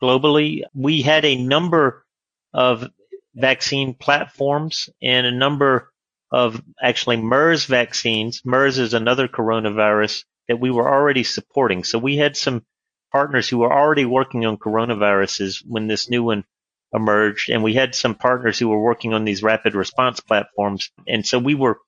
globally. 0.01 0.63
We 0.74 1.01
had 1.01 1.25
a 1.25 1.41
number 1.41 2.05
of 2.53 2.88
vaccine 3.36 3.93
platforms 3.93 4.89
and 5.01 5.25
a 5.25 5.31
number 5.31 5.91
of 6.31 6.62
actually 6.81 7.17
MERS 7.17 7.65
vaccines. 7.65 8.41
MERS 8.45 8.77
is 8.77 8.93
another 8.93 9.27
coronavirus 9.27 10.24
that 10.48 10.59
we 10.59 10.71
were 10.71 10.89
already 10.89 11.24
supporting. 11.24 11.83
So 11.83 11.98
we 11.98 12.17
had 12.17 12.38
some 12.38 12.65
partners 13.12 13.50
who 13.50 13.59
were 13.59 13.74
already 13.74 14.05
working 14.05 14.45
on 14.45 14.57
coronaviruses 14.57 15.63
when 15.65 15.88
this 15.88 16.09
new 16.09 16.24
one 16.24 16.43
emerged. 16.93 17.50
And 17.50 17.63
we 17.63 17.74
had 17.74 17.95
some 17.95 18.15
partners 18.15 18.59
who 18.59 18.67
were 18.67 18.81
working 18.81 19.13
on 19.13 19.25
these 19.25 19.43
rapid 19.43 19.75
response 19.75 20.19
platforms. 20.19 20.91
And 21.07 21.25
so 21.25 21.39
we 21.39 21.55
were 21.55 21.79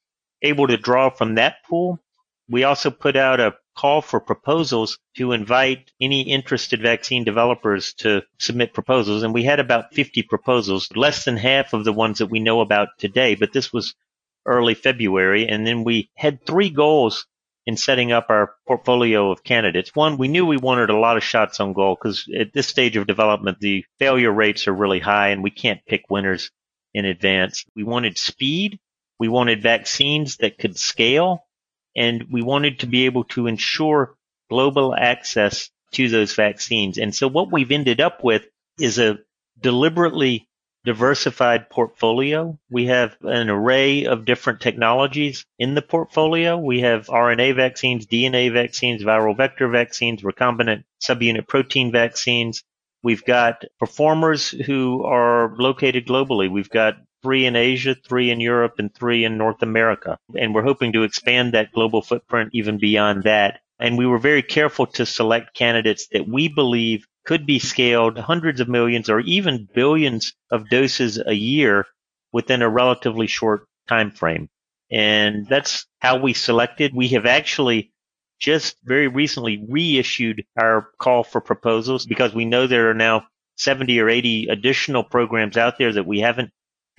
able 0.42 0.68
to 0.68 0.78
draw 0.78 1.10
from 1.10 1.36
that 1.36 1.58
pool. 1.70 2.00
We 2.50 2.64
also 2.64 2.92
put 2.92 3.16
out 3.16 3.40
a 3.40 3.54
call 3.76 4.02
for 4.02 4.20
proposals 4.20 5.00
to 5.18 5.32
invite 5.32 5.92
any 6.00 6.22
interested 6.22 6.82
vaccine 6.82 7.24
developers 7.24 7.94
to 7.94 8.22
submit 8.40 8.74
proposals. 8.74 9.24
And 9.24 9.34
we 9.34 9.44
had 9.44 9.60
about 9.60 9.94
50 9.94 10.24
proposals, 10.24 10.90
less 10.96 11.26
than 11.26 11.38
half 11.38 11.74
of 11.74 11.84
the 11.84 11.94
ones 11.94 12.20
that 12.20 12.28
we 12.28 12.40
know 12.40 12.62
about 12.62 12.90
today, 12.98 13.36
but 13.36 13.54
this 13.54 13.72
was 13.72 13.96
early 14.46 14.74
February. 14.74 15.48
And 15.48 15.66
then 15.66 15.84
we 15.84 16.10
had 16.16 16.46
three 16.46 16.70
goals 16.70 17.26
in 17.66 17.78
setting 17.78 18.12
up 18.12 18.28
our 18.30 18.56
portfolio 18.68 19.32
of 19.32 19.44
candidates. 19.44 19.96
One, 19.96 20.18
we 20.18 20.28
knew 20.28 20.46
we 20.46 20.58
wanted 20.58 20.90
a 20.90 20.98
lot 20.98 21.18
of 21.18 21.24
shots 21.24 21.60
on 21.60 21.74
goal 21.74 21.96
because 21.96 22.28
at 22.36 22.54
this 22.54 22.68
stage 22.68 22.98
of 22.98 23.08
development, 23.08 23.60
the 23.60 23.86
failure 24.00 24.32
rates 24.32 24.68
are 24.68 24.74
really 24.74 25.00
high 25.00 25.30
and 25.30 25.44
we 25.44 25.52
can't 25.52 25.86
pick 25.86 26.10
winners 26.10 26.50
in 26.94 27.06
advance. 27.06 27.66
We 27.76 27.84
wanted 27.84 28.18
speed. 28.18 28.80
We 29.20 29.28
wanted 29.28 29.62
vaccines 29.62 30.38
that 30.38 30.58
could 30.58 30.78
scale 30.78 31.46
and 31.96 32.28
we 32.32 32.42
wanted 32.42 32.80
to 32.80 32.88
be 32.88 33.06
able 33.06 33.24
to 33.26 33.48
ensure 33.48 34.16
global 34.50 34.94
access 34.96 35.70
to 35.94 36.10
those 36.10 36.34
vaccines. 36.34 36.98
And 36.98 37.14
so 37.14 37.28
what 37.28 37.52
we've 37.52 37.72
ended 37.72 38.02
up 38.02 38.24
with 38.24 38.46
is 38.80 39.00
a 39.00 39.20
deliberately 39.60 40.48
diversified 40.84 41.70
portfolio. 41.70 42.58
We 42.70 42.88
have 42.88 43.16
an 43.22 43.50
array 43.50 44.06
of 44.06 44.26
different 44.26 44.62
technologies 44.62 45.46
in 45.60 45.76
the 45.76 45.82
portfolio. 45.82 46.58
We 46.58 46.82
have 46.82 47.08
RNA 47.08 47.56
vaccines, 47.56 48.08
DNA 48.08 48.52
vaccines, 48.52 49.04
viral 49.04 49.38
vector 49.38 49.68
vaccines, 49.68 50.24
recombinant 50.24 50.84
subunit 51.02 51.48
protein 51.48 51.92
vaccines. 51.92 52.64
We've 53.04 53.24
got 53.24 53.64
performers 53.80 54.50
who 54.50 55.04
are 55.04 55.56
located 55.58 56.08
globally. 56.08 56.50
We've 56.50 56.70
got 56.70 56.96
three 57.22 57.46
in 57.46 57.56
Asia, 57.56 57.96
three 57.96 58.32
in 58.32 58.40
Europe, 58.40 58.76
and 58.80 58.94
three 58.94 59.24
in 59.26 59.38
North 59.38 59.62
America. 59.62 60.18
And 60.36 60.54
we're 60.54 60.64
hoping 60.64 60.94
to 60.94 61.04
expand 61.04 61.54
that 61.54 61.72
global 61.72 62.02
footprint 62.02 62.52
even 62.54 62.78
beyond 62.80 63.24
that. 63.24 63.62
And 63.80 63.98
we 63.98 64.06
were 64.06 64.20
very 64.20 64.44
careful 64.44 64.88
to 64.88 65.06
select 65.06 65.56
candidates 65.56 66.08
that 66.12 66.28
we 66.28 66.48
believe 66.48 67.06
could 67.26 67.46
be 67.46 67.60
scaled 67.60 68.18
hundreds 68.18 68.60
of 68.60 68.68
millions 68.68 69.10
or 69.10 69.20
even 69.20 69.68
billions 69.74 70.34
of 70.50 70.70
doses 70.70 71.20
a 71.24 71.34
year 71.34 71.86
within 72.32 72.62
a 72.62 72.70
relatively 72.70 73.28
short 73.28 73.68
time 73.88 74.12
frame. 74.12 74.50
And 74.92 75.48
that's 75.48 75.86
how 76.00 76.18
we 76.18 76.34
selected. 76.34 76.94
We 76.94 77.10
have 77.10 77.26
actually 77.26 77.92
just 78.40 78.76
very 78.84 79.08
recently 79.08 79.64
reissued 79.70 80.44
our 80.60 80.90
call 80.98 81.24
for 81.24 81.40
proposals 81.42 82.06
because 82.06 82.34
we 82.34 82.46
know 82.46 82.68
there 82.68 82.90
are 82.90 82.96
now 82.96 83.28
70 83.58 84.00
or 84.00 84.10
80 84.10 84.48
additional 84.48 85.04
programs 85.04 85.58
out 85.58 85.78
there 85.78 85.94
that 85.94 86.08
we 86.08 86.20
haven't 86.20 86.52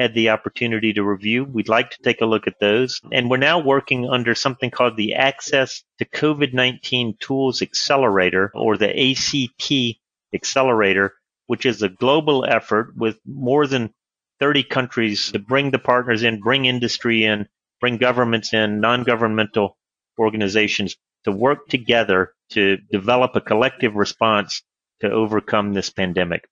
had 0.02 0.14
the 0.14 0.30
opportunity 0.30 0.92
to 0.92 1.02
review. 1.02 1.44
We'd 1.44 1.68
like 1.68 1.90
to 1.90 2.02
take 2.02 2.20
a 2.20 2.26
look 2.26 2.46
at 2.46 2.60
those. 2.60 3.00
And 3.10 3.30
we're 3.30 3.38
now 3.38 3.60
working 3.60 4.08
under 4.10 4.34
something 4.34 4.70
called 4.70 4.96
the 4.96 5.14
Access 5.14 5.82
to 5.98 6.04
COVID-19 6.04 7.18
Tools 7.18 7.62
Accelerator 7.62 8.50
or 8.54 8.76
the 8.76 8.90
ACT 8.90 9.98
Accelerator, 10.34 11.14
which 11.46 11.64
is 11.64 11.82
a 11.82 11.88
global 11.88 12.44
effort 12.44 12.94
with 12.96 13.18
more 13.24 13.66
than 13.66 13.94
30 14.40 14.64
countries 14.64 15.32
to 15.32 15.38
bring 15.38 15.70
the 15.70 15.78
partners 15.78 16.22
in, 16.22 16.40
bring 16.40 16.64
industry 16.64 17.24
in, 17.24 17.48
bring 17.80 17.96
governments 17.96 18.52
in, 18.52 18.80
non-governmental 18.80 19.76
organizations 20.18 20.96
to 21.24 21.32
work 21.32 21.68
together 21.68 22.34
to 22.50 22.76
develop 22.90 23.36
a 23.36 23.40
collective 23.40 23.94
response 23.94 24.62
to 25.00 25.10
overcome 25.10 25.72
this 25.72 25.90
pandemic. 25.90 26.48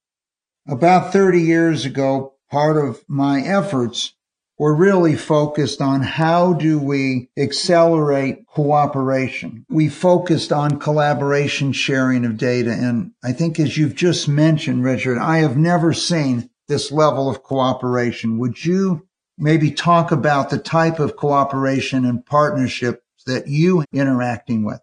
About 0.68 1.12
30 1.12 1.40
years 1.40 1.84
ago, 1.84 2.34
part 2.50 2.76
of 2.76 3.02
my 3.08 3.40
efforts 3.40 4.14
were 4.58 4.74
really 4.74 5.16
focused 5.16 5.80
on 5.80 6.02
how 6.02 6.52
do 6.52 6.78
we 6.78 7.30
accelerate 7.38 8.46
cooperation. 8.46 9.64
We 9.70 9.88
focused 9.88 10.52
on 10.52 10.78
collaboration 10.78 11.72
sharing 11.72 12.26
of 12.26 12.36
data. 12.36 12.70
And 12.70 13.12
I 13.24 13.32
think 13.32 13.58
as 13.58 13.78
you've 13.78 13.94
just 13.94 14.28
mentioned, 14.28 14.84
Richard, 14.84 15.16
I 15.16 15.38
have 15.38 15.56
never 15.56 15.94
seen 15.94 16.50
this 16.68 16.92
level 16.92 17.30
of 17.30 17.42
cooperation. 17.42 18.38
Would 18.38 18.62
you 18.62 19.08
maybe 19.38 19.70
talk 19.70 20.12
about 20.12 20.50
the 20.50 20.58
type 20.58 21.00
of 21.00 21.16
cooperation 21.16 22.04
and 22.04 22.24
partnership 22.26 23.02
that 23.24 23.48
you 23.48 23.84
interacting 23.94 24.64
with? 24.64 24.80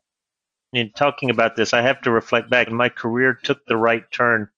In 0.74 0.92
talking 0.92 1.30
about 1.30 1.56
this, 1.56 1.74
I 1.74 1.84
have 1.84 2.02
to 2.02 2.12
reflect 2.12 2.50
back. 2.50 2.72
My 2.72 2.90
career 2.90 3.36
took 3.36 3.64
the 3.68 3.78
right 3.78 4.10
turn 4.12 4.50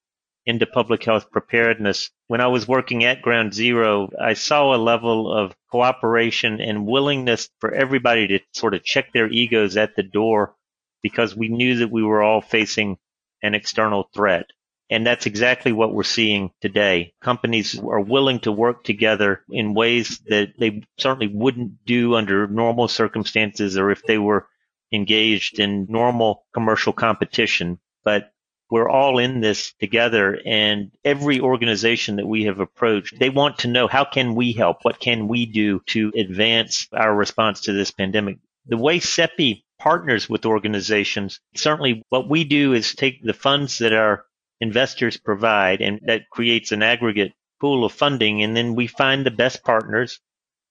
into 0.45 0.65
public 0.65 1.03
health 1.03 1.29
preparedness. 1.29 2.09
When 2.29 2.41
I 2.41 2.47
was 2.47 2.67
working 2.67 3.05
at 3.05 3.23
Ground 3.23 3.55
Zero, 3.55 4.07
I 4.21 4.33
saw 4.33 4.75
a 4.75 4.77
level 4.77 5.33
of 5.35 5.55
cooperation 5.71 6.61
and 6.61 6.85
willingness 6.85 7.49
for 7.59 7.73
everybody 7.73 8.27
to 8.27 8.39
sort 8.53 8.75
of 8.75 8.83
check 8.83 9.11
their 9.11 9.27
egos 9.27 9.77
at 9.77 9.95
the 9.95 10.03
door 10.03 10.53
because 11.01 11.35
we 11.35 11.47
knew 11.47 11.77
that 11.77 11.89
we 11.89 12.03
were 12.03 12.21
all 12.21 12.41
facing 12.41 12.99
an 13.41 13.55
external 13.55 14.11
threat. 14.13 14.45
And 14.91 15.07
that's 15.07 15.25
exactly 15.25 15.71
what 15.71 15.91
we're 15.91 16.03
seeing 16.03 16.51
today. 16.61 17.15
Companies 17.19 17.79
are 17.79 17.99
willing 17.99 18.41
to 18.41 18.51
work 18.51 18.83
together 18.83 19.43
in 19.49 19.73
ways 19.73 20.19
that 20.27 20.49
they 20.59 20.83
certainly 20.99 21.33
wouldn't 21.33 21.83
do 21.83 22.13
under 22.13 22.45
normal 22.45 22.89
circumstances 22.89 23.75
or 23.75 23.89
if 23.89 24.03
they 24.03 24.19
were 24.19 24.47
engaged 24.93 25.57
in 25.57 25.87
normal 25.89 26.45
commercial 26.53 26.93
competition. 26.93 27.79
But 28.03 28.31
we're 28.69 28.89
all 28.89 29.17
in 29.17 29.41
this 29.41 29.73
together 29.79 30.39
and 30.45 30.91
every 31.03 31.39
organization 31.39 32.17
that 32.17 32.27
we 32.27 32.43
have 32.45 32.59
approached, 32.59 33.17
they 33.19 33.29
want 33.29 33.59
to 33.59 33.67
know 33.67 33.87
how 33.87 34.05
can 34.05 34.35
we 34.35 34.53
help? 34.53 34.79
What 34.83 34.99
can 34.99 35.27
we 35.27 35.45
do 35.45 35.81
to 35.87 36.11
advance 36.15 36.87
our 36.93 37.13
response 37.13 37.61
to 37.61 37.73
this 37.73 37.91
pandemic? 37.91 38.37
The 38.67 38.77
way 38.77 38.99
CEPI 38.99 39.63
partners 39.79 40.29
with 40.29 40.45
organizations, 40.45 41.39
certainly 41.55 42.03
what 42.09 42.29
we 42.29 42.43
do 42.43 42.73
is 42.73 42.93
take 42.93 43.23
the 43.23 43.33
funds 43.33 43.79
that 43.79 43.93
our 43.93 44.25
investors 44.61 45.17
provide, 45.17 45.81
and 45.81 46.01
that 46.05 46.29
creates 46.29 46.71
an 46.71 46.83
aggregate 46.83 47.33
pool 47.59 47.85
of 47.85 47.93
funding. 47.93 48.43
And 48.43 48.55
then 48.55 48.75
we 48.75 48.87
find 48.87 49.25
the 49.25 49.31
best 49.31 49.63
partners 49.63 50.19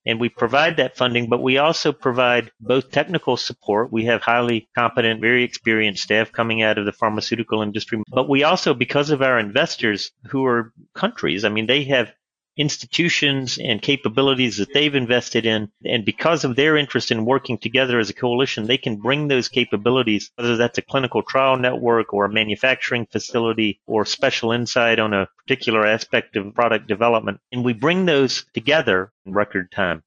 and 0.06 0.20
we 0.20 0.28
provide 0.28 0.76
that 0.76 0.96
funding, 0.96 1.28
but 1.28 1.42
we 1.42 1.58
also 1.58 1.92
provide 1.92 2.50
both 2.60 2.90
technical 2.90 3.36
support. 3.36 3.92
We 3.92 4.04
have 4.06 4.22
highly 4.22 4.68
competent, 4.74 5.20
very 5.20 5.44
experienced 5.44 6.02
staff 6.02 6.32
coming 6.32 6.62
out 6.62 6.78
of 6.78 6.86
the 6.86 6.92
pharmaceutical 6.92 7.62
industry, 7.62 8.02
but 8.10 8.28
we 8.28 8.44
also, 8.44 8.74
because 8.74 9.10
of 9.10 9.22
our 9.22 9.38
investors 9.38 10.10
who 10.30 10.44
are 10.46 10.72
countries, 10.94 11.44
I 11.44 11.48
mean, 11.48 11.66
they 11.66 11.84
have 11.84 12.12
institutions 12.58 13.58
and 13.62 13.80
capabilities 13.80 14.56
that 14.58 14.74
they've 14.74 14.94
invested 14.94 15.46
in. 15.46 15.70
And 15.84 16.04
because 16.04 16.44
of 16.44 16.56
their 16.56 16.76
interest 16.76 17.10
in 17.10 17.24
working 17.24 17.56
together 17.56 17.98
as 17.98 18.10
a 18.10 18.14
coalition, 18.14 18.66
they 18.66 18.76
can 18.76 18.96
bring 18.96 19.28
those 19.28 19.48
capabilities, 19.48 20.30
whether 20.34 20.56
that's 20.56 20.78
a 20.78 20.82
clinical 20.82 21.22
trial 21.22 21.56
network 21.56 22.12
or 22.12 22.24
a 22.24 22.32
manufacturing 22.32 23.06
facility 23.06 23.80
or 23.86 24.04
special 24.04 24.52
insight 24.52 24.98
on 24.98 25.14
a 25.14 25.28
particular 25.38 25.86
aspect 25.86 26.36
of 26.36 26.54
product 26.54 26.88
development. 26.88 27.40
And 27.52 27.64
we 27.64 27.72
bring 27.72 28.04
those 28.04 28.44
together 28.52 29.12
in 29.24 29.32
record 29.32 29.70
time. 29.70 30.02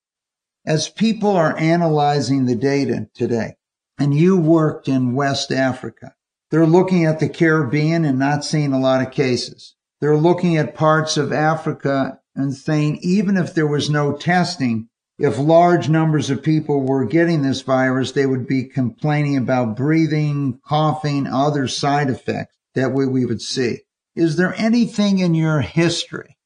As 0.65 0.89
people 0.89 1.31
are 1.31 1.57
analyzing 1.57 2.45
the 2.45 2.55
data 2.55 3.07
today, 3.15 3.55
and 3.97 4.13
you 4.13 4.37
worked 4.37 4.87
in 4.87 5.15
West 5.15 5.51
Africa, 5.51 6.13
they're 6.51 6.67
looking 6.67 7.05
at 7.05 7.19
the 7.19 7.29
Caribbean 7.29 8.03
and 8.03 8.19
not 8.19 8.43
seeing 8.43 8.73
a 8.73 8.79
lot 8.79 9.01
of 9.01 9.13
cases. 9.13 9.75
They're 10.01 10.17
looking 10.17 10.57
at 10.57 10.75
parts 10.75 11.15
of 11.17 11.31
Africa 11.31 12.19
and 12.35 12.53
saying 12.53 12.99
even 13.01 13.37
if 13.37 13.53
there 13.53 13.67
was 13.67 13.89
no 13.89 14.13
testing, 14.13 14.89
if 15.17 15.37
large 15.37 15.89
numbers 15.89 16.29
of 16.29 16.41
people 16.41 16.81
were 16.81 17.05
getting 17.05 17.41
this 17.43 17.61
virus, 17.61 18.11
they 18.11 18.25
would 18.25 18.47
be 18.47 18.63
complaining 18.63 19.37
about 19.37 19.75
breathing, 19.75 20.59
coughing, 20.65 21.27
other 21.27 21.67
side 21.67 22.09
effects 22.09 22.55
that 22.73 22.91
we, 22.91 23.05
we 23.05 23.25
would 23.25 23.41
see. 23.41 23.79
Is 24.15 24.35
there 24.35 24.55
anything 24.55 25.19
in 25.19 25.35
your 25.35 25.61
history, 25.61 26.37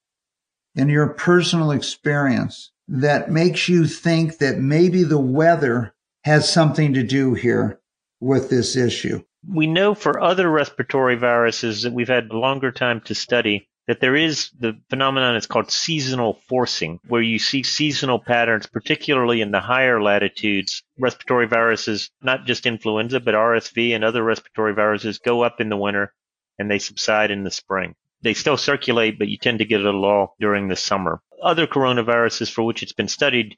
in 0.76 0.90
your 0.90 1.08
personal 1.08 1.72
experience, 1.72 2.72
that 2.88 3.32
makes 3.32 3.70
you 3.70 3.88
think 3.88 4.40
that 4.40 4.58
maybe 4.60 5.04
the 5.04 5.20
weather 5.20 5.96
has 6.24 6.52
something 6.52 6.94
to 6.94 7.04
do 7.04 7.34
here 7.34 7.80
with 8.20 8.50
this 8.50 8.76
issue? 8.76 9.24
We 9.48 9.68
know 9.68 9.96
for 9.96 10.22
other 10.22 10.50
respiratory 10.50 11.16
viruses 11.16 11.84
that 11.84 11.94
we've 11.94 12.08
had 12.08 12.32
longer 12.32 12.72
time 12.72 13.02
to 13.02 13.16
study 13.16 13.70
that 13.88 14.00
there 14.00 14.16
is 14.16 14.50
the 14.60 14.80
phenomenon 14.90 15.36
is 15.36 15.46
called 15.46 15.72
seasonal 15.72 16.40
forcing, 16.48 17.00
where 17.08 17.22
you 17.22 17.38
see 17.38 17.64
seasonal 17.64 18.20
patterns, 18.20 18.66
particularly 18.66 19.42
in 19.42 19.52
the 19.52 19.60
higher 19.60 20.02
latitudes. 20.02 20.84
Respiratory 20.98 21.48
viruses, 21.48 22.10
not 22.22 22.46
just 22.46 22.66
influenza, 22.66 23.20
but 23.20 23.36
RSV 23.36 23.94
and 23.94 24.04
other 24.04 24.24
respiratory 24.24 24.74
viruses 24.74 25.20
go 25.20 25.44
up 25.44 25.62
in 25.62 25.70
the 25.70 25.78
winter 25.78 26.14
and 26.58 26.70
they 26.72 26.80
subside 26.80 27.32
in 27.32 27.44
the 27.44 27.52
spring. 27.52 27.96
They 28.22 28.34
still 28.34 28.58
circulate, 28.58 29.20
but 29.20 29.28
you 29.28 29.38
tend 29.38 29.60
to 29.60 29.66
get 29.66 29.86
a 29.86 29.92
lull 29.92 30.36
during 30.40 30.68
the 30.68 30.76
summer. 30.76 31.22
Other 31.44 31.68
coronaviruses 31.68 32.52
for 32.52 32.64
which 32.64 32.82
it's 32.82 32.94
been 32.94 33.08
studied, 33.08 33.58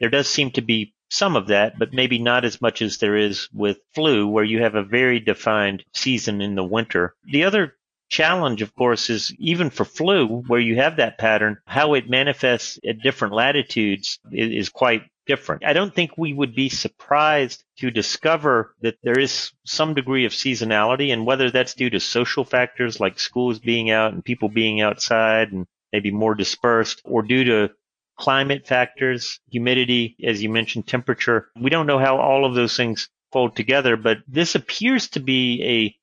there 0.00 0.10
does 0.10 0.28
seem 0.28 0.50
to 0.52 0.60
be 0.60 0.94
some 1.08 1.36
of 1.36 1.46
that, 1.46 1.78
but 1.78 1.92
maybe 1.92 2.18
not 2.18 2.44
as 2.44 2.60
much 2.60 2.82
as 2.82 2.98
there 2.98 3.16
is 3.16 3.48
with 3.52 3.78
flu, 3.94 4.26
where 4.26 4.44
you 4.44 4.62
have 4.62 4.74
a 4.74 4.82
very 4.82 5.20
defined 5.20 5.84
season 5.94 6.40
in 6.42 6.56
the 6.56 6.64
winter. 6.64 7.14
The 7.24 7.44
other 7.44 7.76
challenge, 8.12 8.60
of 8.60 8.74
course, 8.74 9.08
is 9.08 9.34
even 9.38 9.70
for 9.70 9.86
flu, 9.86 10.42
where 10.46 10.60
you 10.60 10.76
have 10.76 10.96
that 10.96 11.18
pattern, 11.18 11.56
how 11.66 11.94
it 11.94 12.10
manifests 12.10 12.78
at 12.86 13.00
different 13.00 13.34
latitudes 13.34 14.20
is, 14.30 14.68
quite 14.68 15.02
different. 15.26 15.64
I 15.64 15.72
don't 15.72 15.94
think 15.94 16.18
we 16.18 16.32
would 16.32 16.54
be 16.54 16.68
surprised 16.68 17.64
to 17.78 17.90
discover 17.90 18.74
that 18.82 18.96
there 19.02 19.18
is 19.18 19.52
some 19.64 19.94
degree 19.94 20.26
of 20.26 20.32
seasonality 20.32 21.12
and 21.12 21.24
whether 21.24 21.50
that's 21.50 21.74
due 21.74 21.90
to 21.90 22.00
social 22.00 22.44
factors 22.44 23.00
like 23.00 23.18
schools 23.18 23.58
being 23.58 23.90
out 23.90 24.12
and 24.12 24.24
people 24.24 24.48
being 24.48 24.80
outside 24.80 25.52
and 25.52 25.66
maybe 25.92 26.10
more 26.10 26.34
dispersed 26.34 27.00
or 27.04 27.22
due 27.22 27.44
to 27.44 27.70
climate 28.18 28.66
factors, 28.66 29.40
humidity, 29.50 30.16
as 30.22 30.42
you 30.42 30.50
mentioned, 30.50 30.86
temperature. 30.86 31.48
We 31.58 31.70
don't 31.70 31.86
know 31.86 31.98
how 31.98 32.18
all 32.18 32.44
of 32.44 32.54
those 32.54 32.76
things 32.76 33.08
fold 33.32 33.56
together, 33.56 33.96
but 33.96 34.18
this 34.28 34.54
appears 34.54 35.08
to 35.10 35.20
be 35.20 35.62
a 35.62 36.01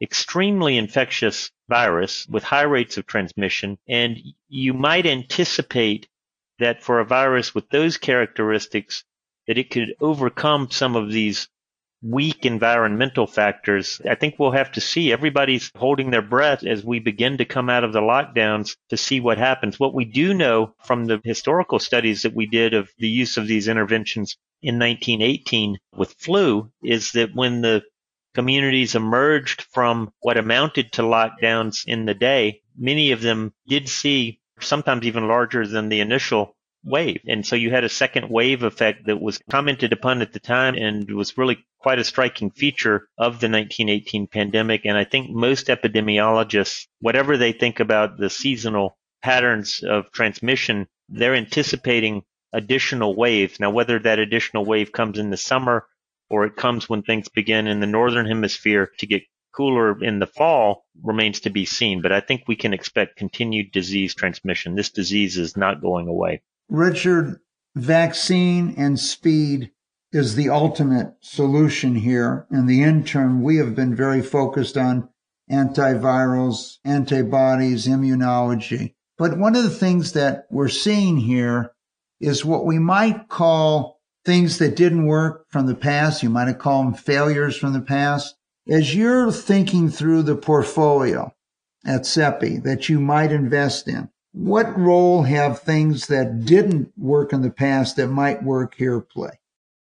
extremely 0.00 0.76
infectious 0.76 1.50
virus 1.68 2.26
with 2.28 2.44
high 2.44 2.62
rates 2.62 2.96
of 2.96 3.06
transmission. 3.06 3.78
And 3.88 4.18
you 4.48 4.74
might 4.74 5.06
anticipate 5.06 6.08
that 6.58 6.82
for 6.82 7.00
a 7.00 7.04
virus 7.04 7.54
with 7.54 7.68
those 7.70 7.96
characteristics, 7.98 9.04
that 9.46 9.58
it 9.58 9.70
could 9.70 9.94
overcome 10.00 10.70
some 10.70 10.96
of 10.96 11.10
these 11.10 11.48
weak 12.02 12.44
environmental 12.44 13.26
factors. 13.26 14.00
I 14.08 14.14
think 14.14 14.36
we'll 14.38 14.50
have 14.52 14.72
to 14.72 14.80
see. 14.80 15.12
Everybody's 15.12 15.70
holding 15.76 16.10
their 16.10 16.22
breath 16.22 16.64
as 16.64 16.84
we 16.84 16.98
begin 16.98 17.38
to 17.38 17.44
come 17.44 17.70
out 17.70 17.84
of 17.84 17.92
the 17.92 18.00
lockdowns 18.00 18.76
to 18.90 18.96
see 18.96 19.20
what 19.20 19.38
happens. 19.38 19.80
What 19.80 19.94
we 19.94 20.04
do 20.04 20.34
know 20.34 20.74
from 20.84 21.06
the 21.06 21.20
historical 21.24 21.78
studies 21.78 22.22
that 22.22 22.34
we 22.34 22.46
did 22.46 22.74
of 22.74 22.90
the 22.98 23.08
use 23.08 23.36
of 23.36 23.46
these 23.46 23.68
interventions 23.68 24.36
in 24.62 24.78
1918 24.78 25.78
with 25.96 26.14
flu 26.18 26.70
is 26.82 27.12
that 27.12 27.34
when 27.34 27.62
the 27.62 27.82
communities 28.36 28.94
emerged 28.94 29.62
from 29.72 30.12
what 30.20 30.36
amounted 30.36 30.92
to 30.92 31.02
lockdowns 31.02 31.84
in 31.86 32.04
the 32.04 32.12
day, 32.12 32.60
many 32.76 33.12
of 33.12 33.22
them 33.22 33.54
did 33.66 33.88
see 33.88 34.38
sometimes 34.60 35.06
even 35.06 35.26
larger 35.26 35.66
than 35.66 35.88
the 35.88 36.00
initial 36.00 36.54
wave. 36.84 37.22
And 37.26 37.46
so 37.46 37.56
you 37.56 37.70
had 37.70 37.84
a 37.84 37.88
second 37.88 38.28
wave 38.28 38.62
effect 38.62 39.06
that 39.06 39.22
was 39.22 39.40
commented 39.50 39.94
upon 39.94 40.20
at 40.20 40.34
the 40.34 40.38
time 40.38 40.74
and 40.74 41.10
was 41.10 41.38
really 41.38 41.64
quite 41.78 41.98
a 41.98 42.04
striking 42.04 42.50
feature 42.50 43.08
of 43.16 43.40
the 43.40 43.48
1918 43.48 44.26
pandemic. 44.26 44.82
And 44.84 44.98
I 44.98 45.04
think 45.04 45.30
most 45.30 45.68
epidemiologists, 45.68 46.86
whatever 47.00 47.38
they 47.38 47.52
think 47.52 47.80
about 47.80 48.18
the 48.18 48.28
seasonal 48.28 48.98
patterns 49.22 49.82
of 49.82 50.12
transmission, 50.12 50.88
they're 51.08 51.34
anticipating 51.34 52.22
additional 52.52 53.16
waves. 53.16 53.58
Now, 53.58 53.70
whether 53.70 53.98
that 53.98 54.18
additional 54.18 54.66
wave 54.66 54.92
comes 54.92 55.18
in 55.18 55.30
the 55.30 55.38
summer 55.38 55.86
or 56.30 56.44
it 56.44 56.56
comes 56.56 56.88
when 56.88 57.02
things 57.02 57.28
begin 57.28 57.66
in 57.66 57.80
the 57.80 57.86
northern 57.86 58.26
hemisphere 58.26 58.90
to 58.98 59.06
get 59.06 59.22
cooler 59.56 60.02
in 60.02 60.18
the 60.18 60.26
fall 60.26 60.84
remains 61.02 61.40
to 61.40 61.50
be 61.50 61.64
seen. 61.64 62.02
But 62.02 62.12
I 62.12 62.20
think 62.20 62.42
we 62.46 62.56
can 62.56 62.74
expect 62.74 63.16
continued 63.16 63.72
disease 63.72 64.14
transmission. 64.14 64.74
This 64.74 64.90
disease 64.90 65.38
is 65.38 65.56
not 65.56 65.80
going 65.80 66.08
away. 66.08 66.42
Richard, 66.68 67.40
vaccine 67.74 68.74
and 68.76 68.98
speed 68.98 69.70
is 70.12 70.34
the 70.34 70.50
ultimate 70.50 71.14
solution 71.20 71.94
here. 71.94 72.46
In 72.50 72.66
the 72.66 72.82
interim, 72.82 73.42
we 73.42 73.56
have 73.56 73.74
been 73.74 73.94
very 73.94 74.22
focused 74.22 74.76
on 74.76 75.08
antivirals, 75.50 76.76
antibodies, 76.84 77.86
immunology. 77.86 78.94
But 79.18 79.38
one 79.38 79.56
of 79.56 79.62
the 79.62 79.70
things 79.70 80.12
that 80.12 80.46
we're 80.50 80.68
seeing 80.68 81.16
here 81.16 81.72
is 82.20 82.44
what 82.44 82.66
we 82.66 82.78
might 82.78 83.28
call 83.28 83.95
things 84.26 84.58
that 84.58 84.74
didn't 84.74 85.06
work 85.06 85.46
from 85.48 85.66
the 85.66 85.74
past. 85.74 86.22
You 86.22 86.28
might 86.28 86.48
have 86.48 86.58
called 86.58 86.86
them 86.86 86.94
failures 86.94 87.56
from 87.56 87.72
the 87.72 87.80
past. 87.80 88.34
As 88.68 88.94
you're 88.94 89.30
thinking 89.30 89.88
through 89.88 90.24
the 90.24 90.34
portfolio 90.34 91.32
at 91.86 92.02
CEPI 92.02 92.64
that 92.64 92.88
you 92.88 92.98
might 93.00 93.30
invest 93.30 93.86
in, 93.86 94.10
what 94.32 94.76
role 94.76 95.22
have 95.22 95.60
things 95.60 96.08
that 96.08 96.44
didn't 96.44 96.92
work 96.98 97.32
in 97.32 97.40
the 97.40 97.50
past 97.50 97.96
that 97.96 98.08
might 98.08 98.42
work 98.42 98.74
here 98.74 99.00
play? 99.00 99.30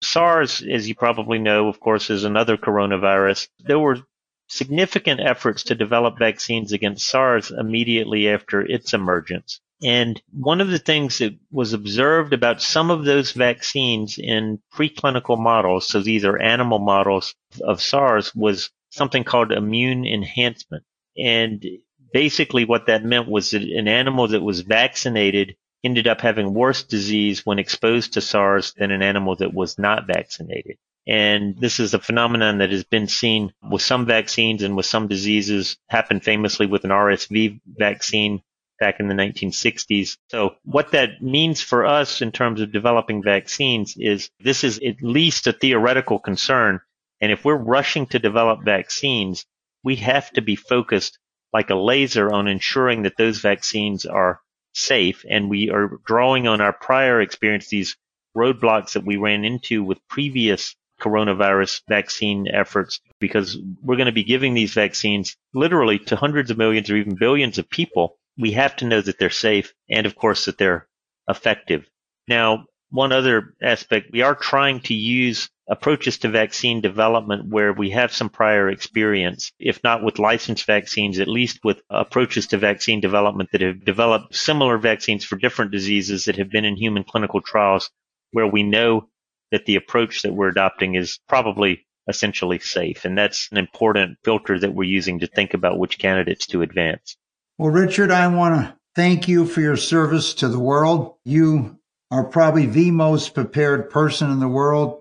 SARS, 0.03 0.62
as 0.62 0.88
you 0.88 0.94
probably 0.94 1.40
know, 1.40 1.68
of 1.68 1.81
course, 1.81 2.09
is 2.09 2.22
another 2.22 2.57
coronavirus. 2.57 3.48
There 3.59 3.81
were 3.81 3.98
significant 4.46 5.20
efforts 5.20 5.64
to 5.64 5.74
develop 5.74 6.16
vaccines 6.18 6.72
against 6.72 7.09
SARS 7.09 7.51
immediately 7.51 8.29
after 8.29 8.61
its 8.61 8.94
emergence. 8.94 9.61
And 9.83 10.21
one 10.33 10.61
of 10.61 10.69
the 10.69 10.79
things 10.79 11.19
that 11.19 11.38
was 11.51 11.73
observed 11.73 12.33
about 12.33 12.61
some 12.61 12.91
of 12.91 13.05
those 13.05 13.33
vaccines 13.33 14.19
in 14.19 14.61
preclinical 14.75 15.38
models, 15.38 15.87
so 15.87 16.01
these 16.01 16.25
are 16.25 16.37
animal 16.37 16.81
models 16.81 17.35
of 17.62 17.81
SARS, 17.81 18.35
was 18.35 18.71
something 18.91 19.23
called 19.23 19.53
immune 19.53 20.05
enhancement. 20.05 20.85
And 21.17 21.64
basically 22.12 22.64
what 22.64 22.87
that 22.87 23.05
meant 23.05 23.29
was 23.29 23.51
that 23.51 23.62
an 23.62 23.87
animal 23.87 24.29
that 24.29 24.43
was 24.43 24.61
vaccinated 24.61 25.57
ended 25.85 26.09
up 26.09 26.21
having 26.21 26.55
worse 26.55 26.83
disease 26.83 27.47
when 27.47 27.61
exposed 27.61 28.14
to 28.14 28.21
SARS 28.21 28.75
than 28.77 28.91
an 28.91 29.03
animal 29.03 29.37
that 29.37 29.55
was 29.55 29.79
not 29.79 30.09
vaccinated. 30.09 30.77
And 31.07 31.57
this 31.57 31.81
is 31.81 31.95
a 31.95 32.01
phenomenon 32.01 32.59
that 32.59 32.71
has 32.71 32.85
been 32.85 33.07
seen 33.07 33.53
with 33.71 33.81
some 33.81 34.05
vaccines 34.05 34.62
and 34.62 34.77
with 34.77 34.87
some 34.87 35.09
diseases, 35.09 35.79
happened 35.88 36.25
famously 36.25 36.67
with 36.67 36.85
an 36.85 36.91
RSV 36.91 37.61
vaccine 37.64 38.43
back 38.79 39.01
in 39.01 39.09
the 39.09 39.14
1960s. 39.14 40.17
So 40.31 40.55
what 40.64 40.93
that 40.93 41.23
means 41.23 41.61
for 41.61 41.87
us 41.87 42.23
in 42.23 42.33
terms 42.33 42.61
of 42.61 42.73
developing 42.73 43.23
vaccines 43.23 43.95
is 43.97 44.31
this 44.41 44.64
is 44.64 44.79
at 44.79 45.03
least 45.03 45.47
a 45.47 45.53
theoretical 45.53 46.19
concern. 46.19 46.81
And 47.21 47.33
if 47.33 47.45
we're 47.45 47.57
rushing 47.57 48.07
to 48.07 48.19
develop 48.19 48.64
vaccines, 48.64 49.45
we 49.83 49.97
have 49.97 50.31
to 50.33 50.43
be 50.43 50.57
focused 50.57 51.19
like 51.53 51.71
a 51.71 51.75
laser 51.75 52.33
on 52.33 52.47
ensuring 52.47 53.03
that 53.03 53.17
those 53.17 53.41
vaccines 53.41 54.07
are 54.07 54.41
safe. 54.75 55.25
And 55.29 55.51
we 55.51 55.71
are 55.71 55.99
drawing 56.05 56.47
on 56.47 56.61
our 56.61 56.73
prior 56.73 57.21
experience, 57.21 57.69
these 57.69 57.97
roadblocks 58.37 58.93
that 58.93 59.05
we 59.05 59.17
ran 59.17 59.45
into 59.45 59.83
with 59.83 60.07
previous 60.09 60.77
coronavirus 61.01 61.83
vaccine 61.88 62.49
efforts 62.53 63.01
because 63.21 63.57
we're 63.83 63.97
going 63.97 64.07
to 64.07 64.12
be 64.12 64.25
giving 64.25 64.55
these 64.55 64.75
vaccines 64.75 65.37
literally 65.55 65.99
to 65.99 66.17
hundreds 66.17 66.51
of 66.51 66.59
millions 66.59 66.91
or 66.91 66.97
even 66.97 67.14
billions 67.14 67.59
of 67.59 67.71
people. 67.71 68.18
We 68.38 68.53
have 68.53 68.77
to 68.77 68.87
know 68.87 69.01
that 69.01 69.18
they're 69.18 69.31
safe 69.31 69.74
and 69.90 70.07
of 70.07 70.14
course 70.14 70.44
that 70.46 70.59
they're 70.59 70.87
effective. 71.29 71.88
Now, 72.29 72.66
one 72.90 73.12
other 73.12 73.55
aspect, 73.61 74.11
we 74.12 74.22
are 74.22 74.35
trying 74.35 74.81
to 74.83 74.94
use 74.94 75.51
approaches 75.68 76.18
to 76.18 76.29
vaccine 76.29 76.81
development 76.81 77.46
where 77.46 77.72
we 77.72 77.90
have 77.90 78.12
some 78.12 78.31
prior 78.31 78.70
experience, 78.70 79.53
if 79.59 79.83
not 79.85 80.03
with 80.03 80.18
licensed 80.18 80.64
vaccines, 80.64 81.20
at 81.20 81.29
least 81.29 81.59
with 81.62 81.83
approaches 81.90 82.46
to 82.46 82.57
vaccine 82.57 83.01
development 83.01 83.51
that 83.53 83.61
have 83.61 83.85
developed 83.85 84.35
similar 84.35 84.79
vaccines 84.79 85.24
for 85.24 85.37
different 85.37 85.70
diseases 85.70 86.24
that 86.24 86.37
have 86.37 86.51
been 86.51 86.64
in 86.64 86.77
human 86.77 87.05
clinical 87.05 87.42
trials 87.42 87.90
where 88.31 88.46
we 88.46 88.62
know 88.62 89.09
that 89.51 89.66
the 89.66 89.77
approach 89.77 90.22
that 90.22 90.33
we're 90.33 90.48
adopting 90.48 90.94
is 90.94 91.18
probably 91.29 91.87
essentially 92.09 92.59
safe. 92.59 93.05
And 93.05 93.16
that's 93.16 93.48
an 93.51 93.59
important 93.59 94.18
filter 94.24 94.59
that 94.59 94.72
we're 94.72 94.85
using 94.85 95.20
to 95.20 95.27
think 95.27 95.53
about 95.53 95.79
which 95.79 95.98
candidates 95.98 96.46
to 96.48 96.62
advance. 96.62 97.16
Well, 97.59 97.71
Richard, 97.71 98.12
I 98.12 98.29
want 98.29 98.55
to 98.55 98.77
thank 98.94 99.27
you 99.27 99.44
for 99.44 99.61
your 99.61 99.77
service 99.77 100.33
to 100.35 100.47
the 100.47 100.61
world. 100.61 101.16
You 101.25 101.81
are 102.09 102.23
probably 102.23 102.66
the 102.66 102.92
most 102.92 103.35
prepared 103.35 103.90
person 103.90 104.31
in 104.31 104.38
the 104.38 104.47
world 104.47 105.01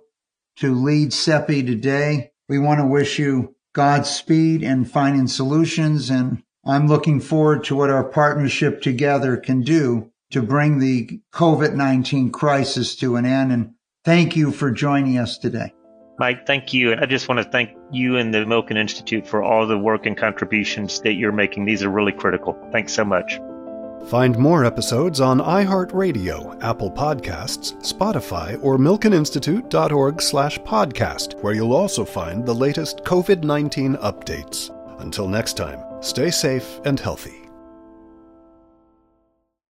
to 0.55 0.73
lead 0.73 1.09
CEPI 1.09 1.67
today. 1.67 2.31
We 2.49 2.57
want 2.57 2.79
to 2.79 2.87
wish 2.87 3.19
you 3.19 3.55
Godspeed 3.75 4.63
in 4.63 4.85
finding 4.85 5.27
solutions. 5.27 6.09
And 6.09 6.41
I'm 6.65 6.87
looking 6.87 7.19
forward 7.19 7.63
to 7.65 7.75
what 7.75 7.91
our 7.91 8.03
partnership 8.03 8.81
together 8.81 9.37
can 9.37 9.61
do 9.61 10.11
to 10.31 10.41
bring 10.41 10.79
the 10.79 11.21
COVID-19 11.35 12.33
crisis 12.33 12.95
to 12.95 13.17
an 13.17 13.25
end. 13.27 13.51
And 13.51 13.75
thank 14.03 14.35
you 14.35 14.51
for 14.51 14.71
joining 14.71 15.19
us 15.19 15.37
today. 15.37 15.73
Mike, 16.19 16.47
thank 16.47 16.73
you. 16.73 16.91
And 16.91 17.01
I 17.01 17.05
just 17.05 17.29
want 17.29 17.39
to 17.39 17.49
thank 17.49 17.77
you 17.91 18.17
and 18.17 18.33
the 18.33 18.39
Milken 18.39 18.77
Institute 18.77 19.27
for 19.27 19.43
all 19.43 19.67
the 19.67 19.77
work 19.77 20.05
and 20.05 20.17
contributions 20.17 20.99
that 21.01 21.13
you're 21.13 21.31
making. 21.31 21.65
These 21.65 21.83
are 21.83 21.89
really 21.89 22.11
critical. 22.11 22.57
Thanks 22.71 22.93
so 22.93 23.05
much. 23.05 23.39
Find 24.09 24.37
more 24.37 24.63
episodes 24.63 25.19
on 25.19 25.39
iHeartRadio, 25.39 26.63
Apple 26.63 26.89
Podcasts, 26.89 27.73
Spotify, 27.81 28.57
or 28.63 28.77
milkeninstitute.org 28.77 30.21
slash 30.21 30.57
podcast, 30.59 31.41
where 31.43 31.53
you'll 31.53 31.73
also 31.73 32.05
find 32.05 32.45
the 32.45 32.55
latest 32.55 32.99
COVID-19 33.03 33.99
updates. 34.01 34.71
Until 35.01 35.27
next 35.27 35.57
time, 35.57 35.83
stay 36.01 36.31
safe 36.31 36.79
and 36.85 36.99
healthy. 36.99 37.46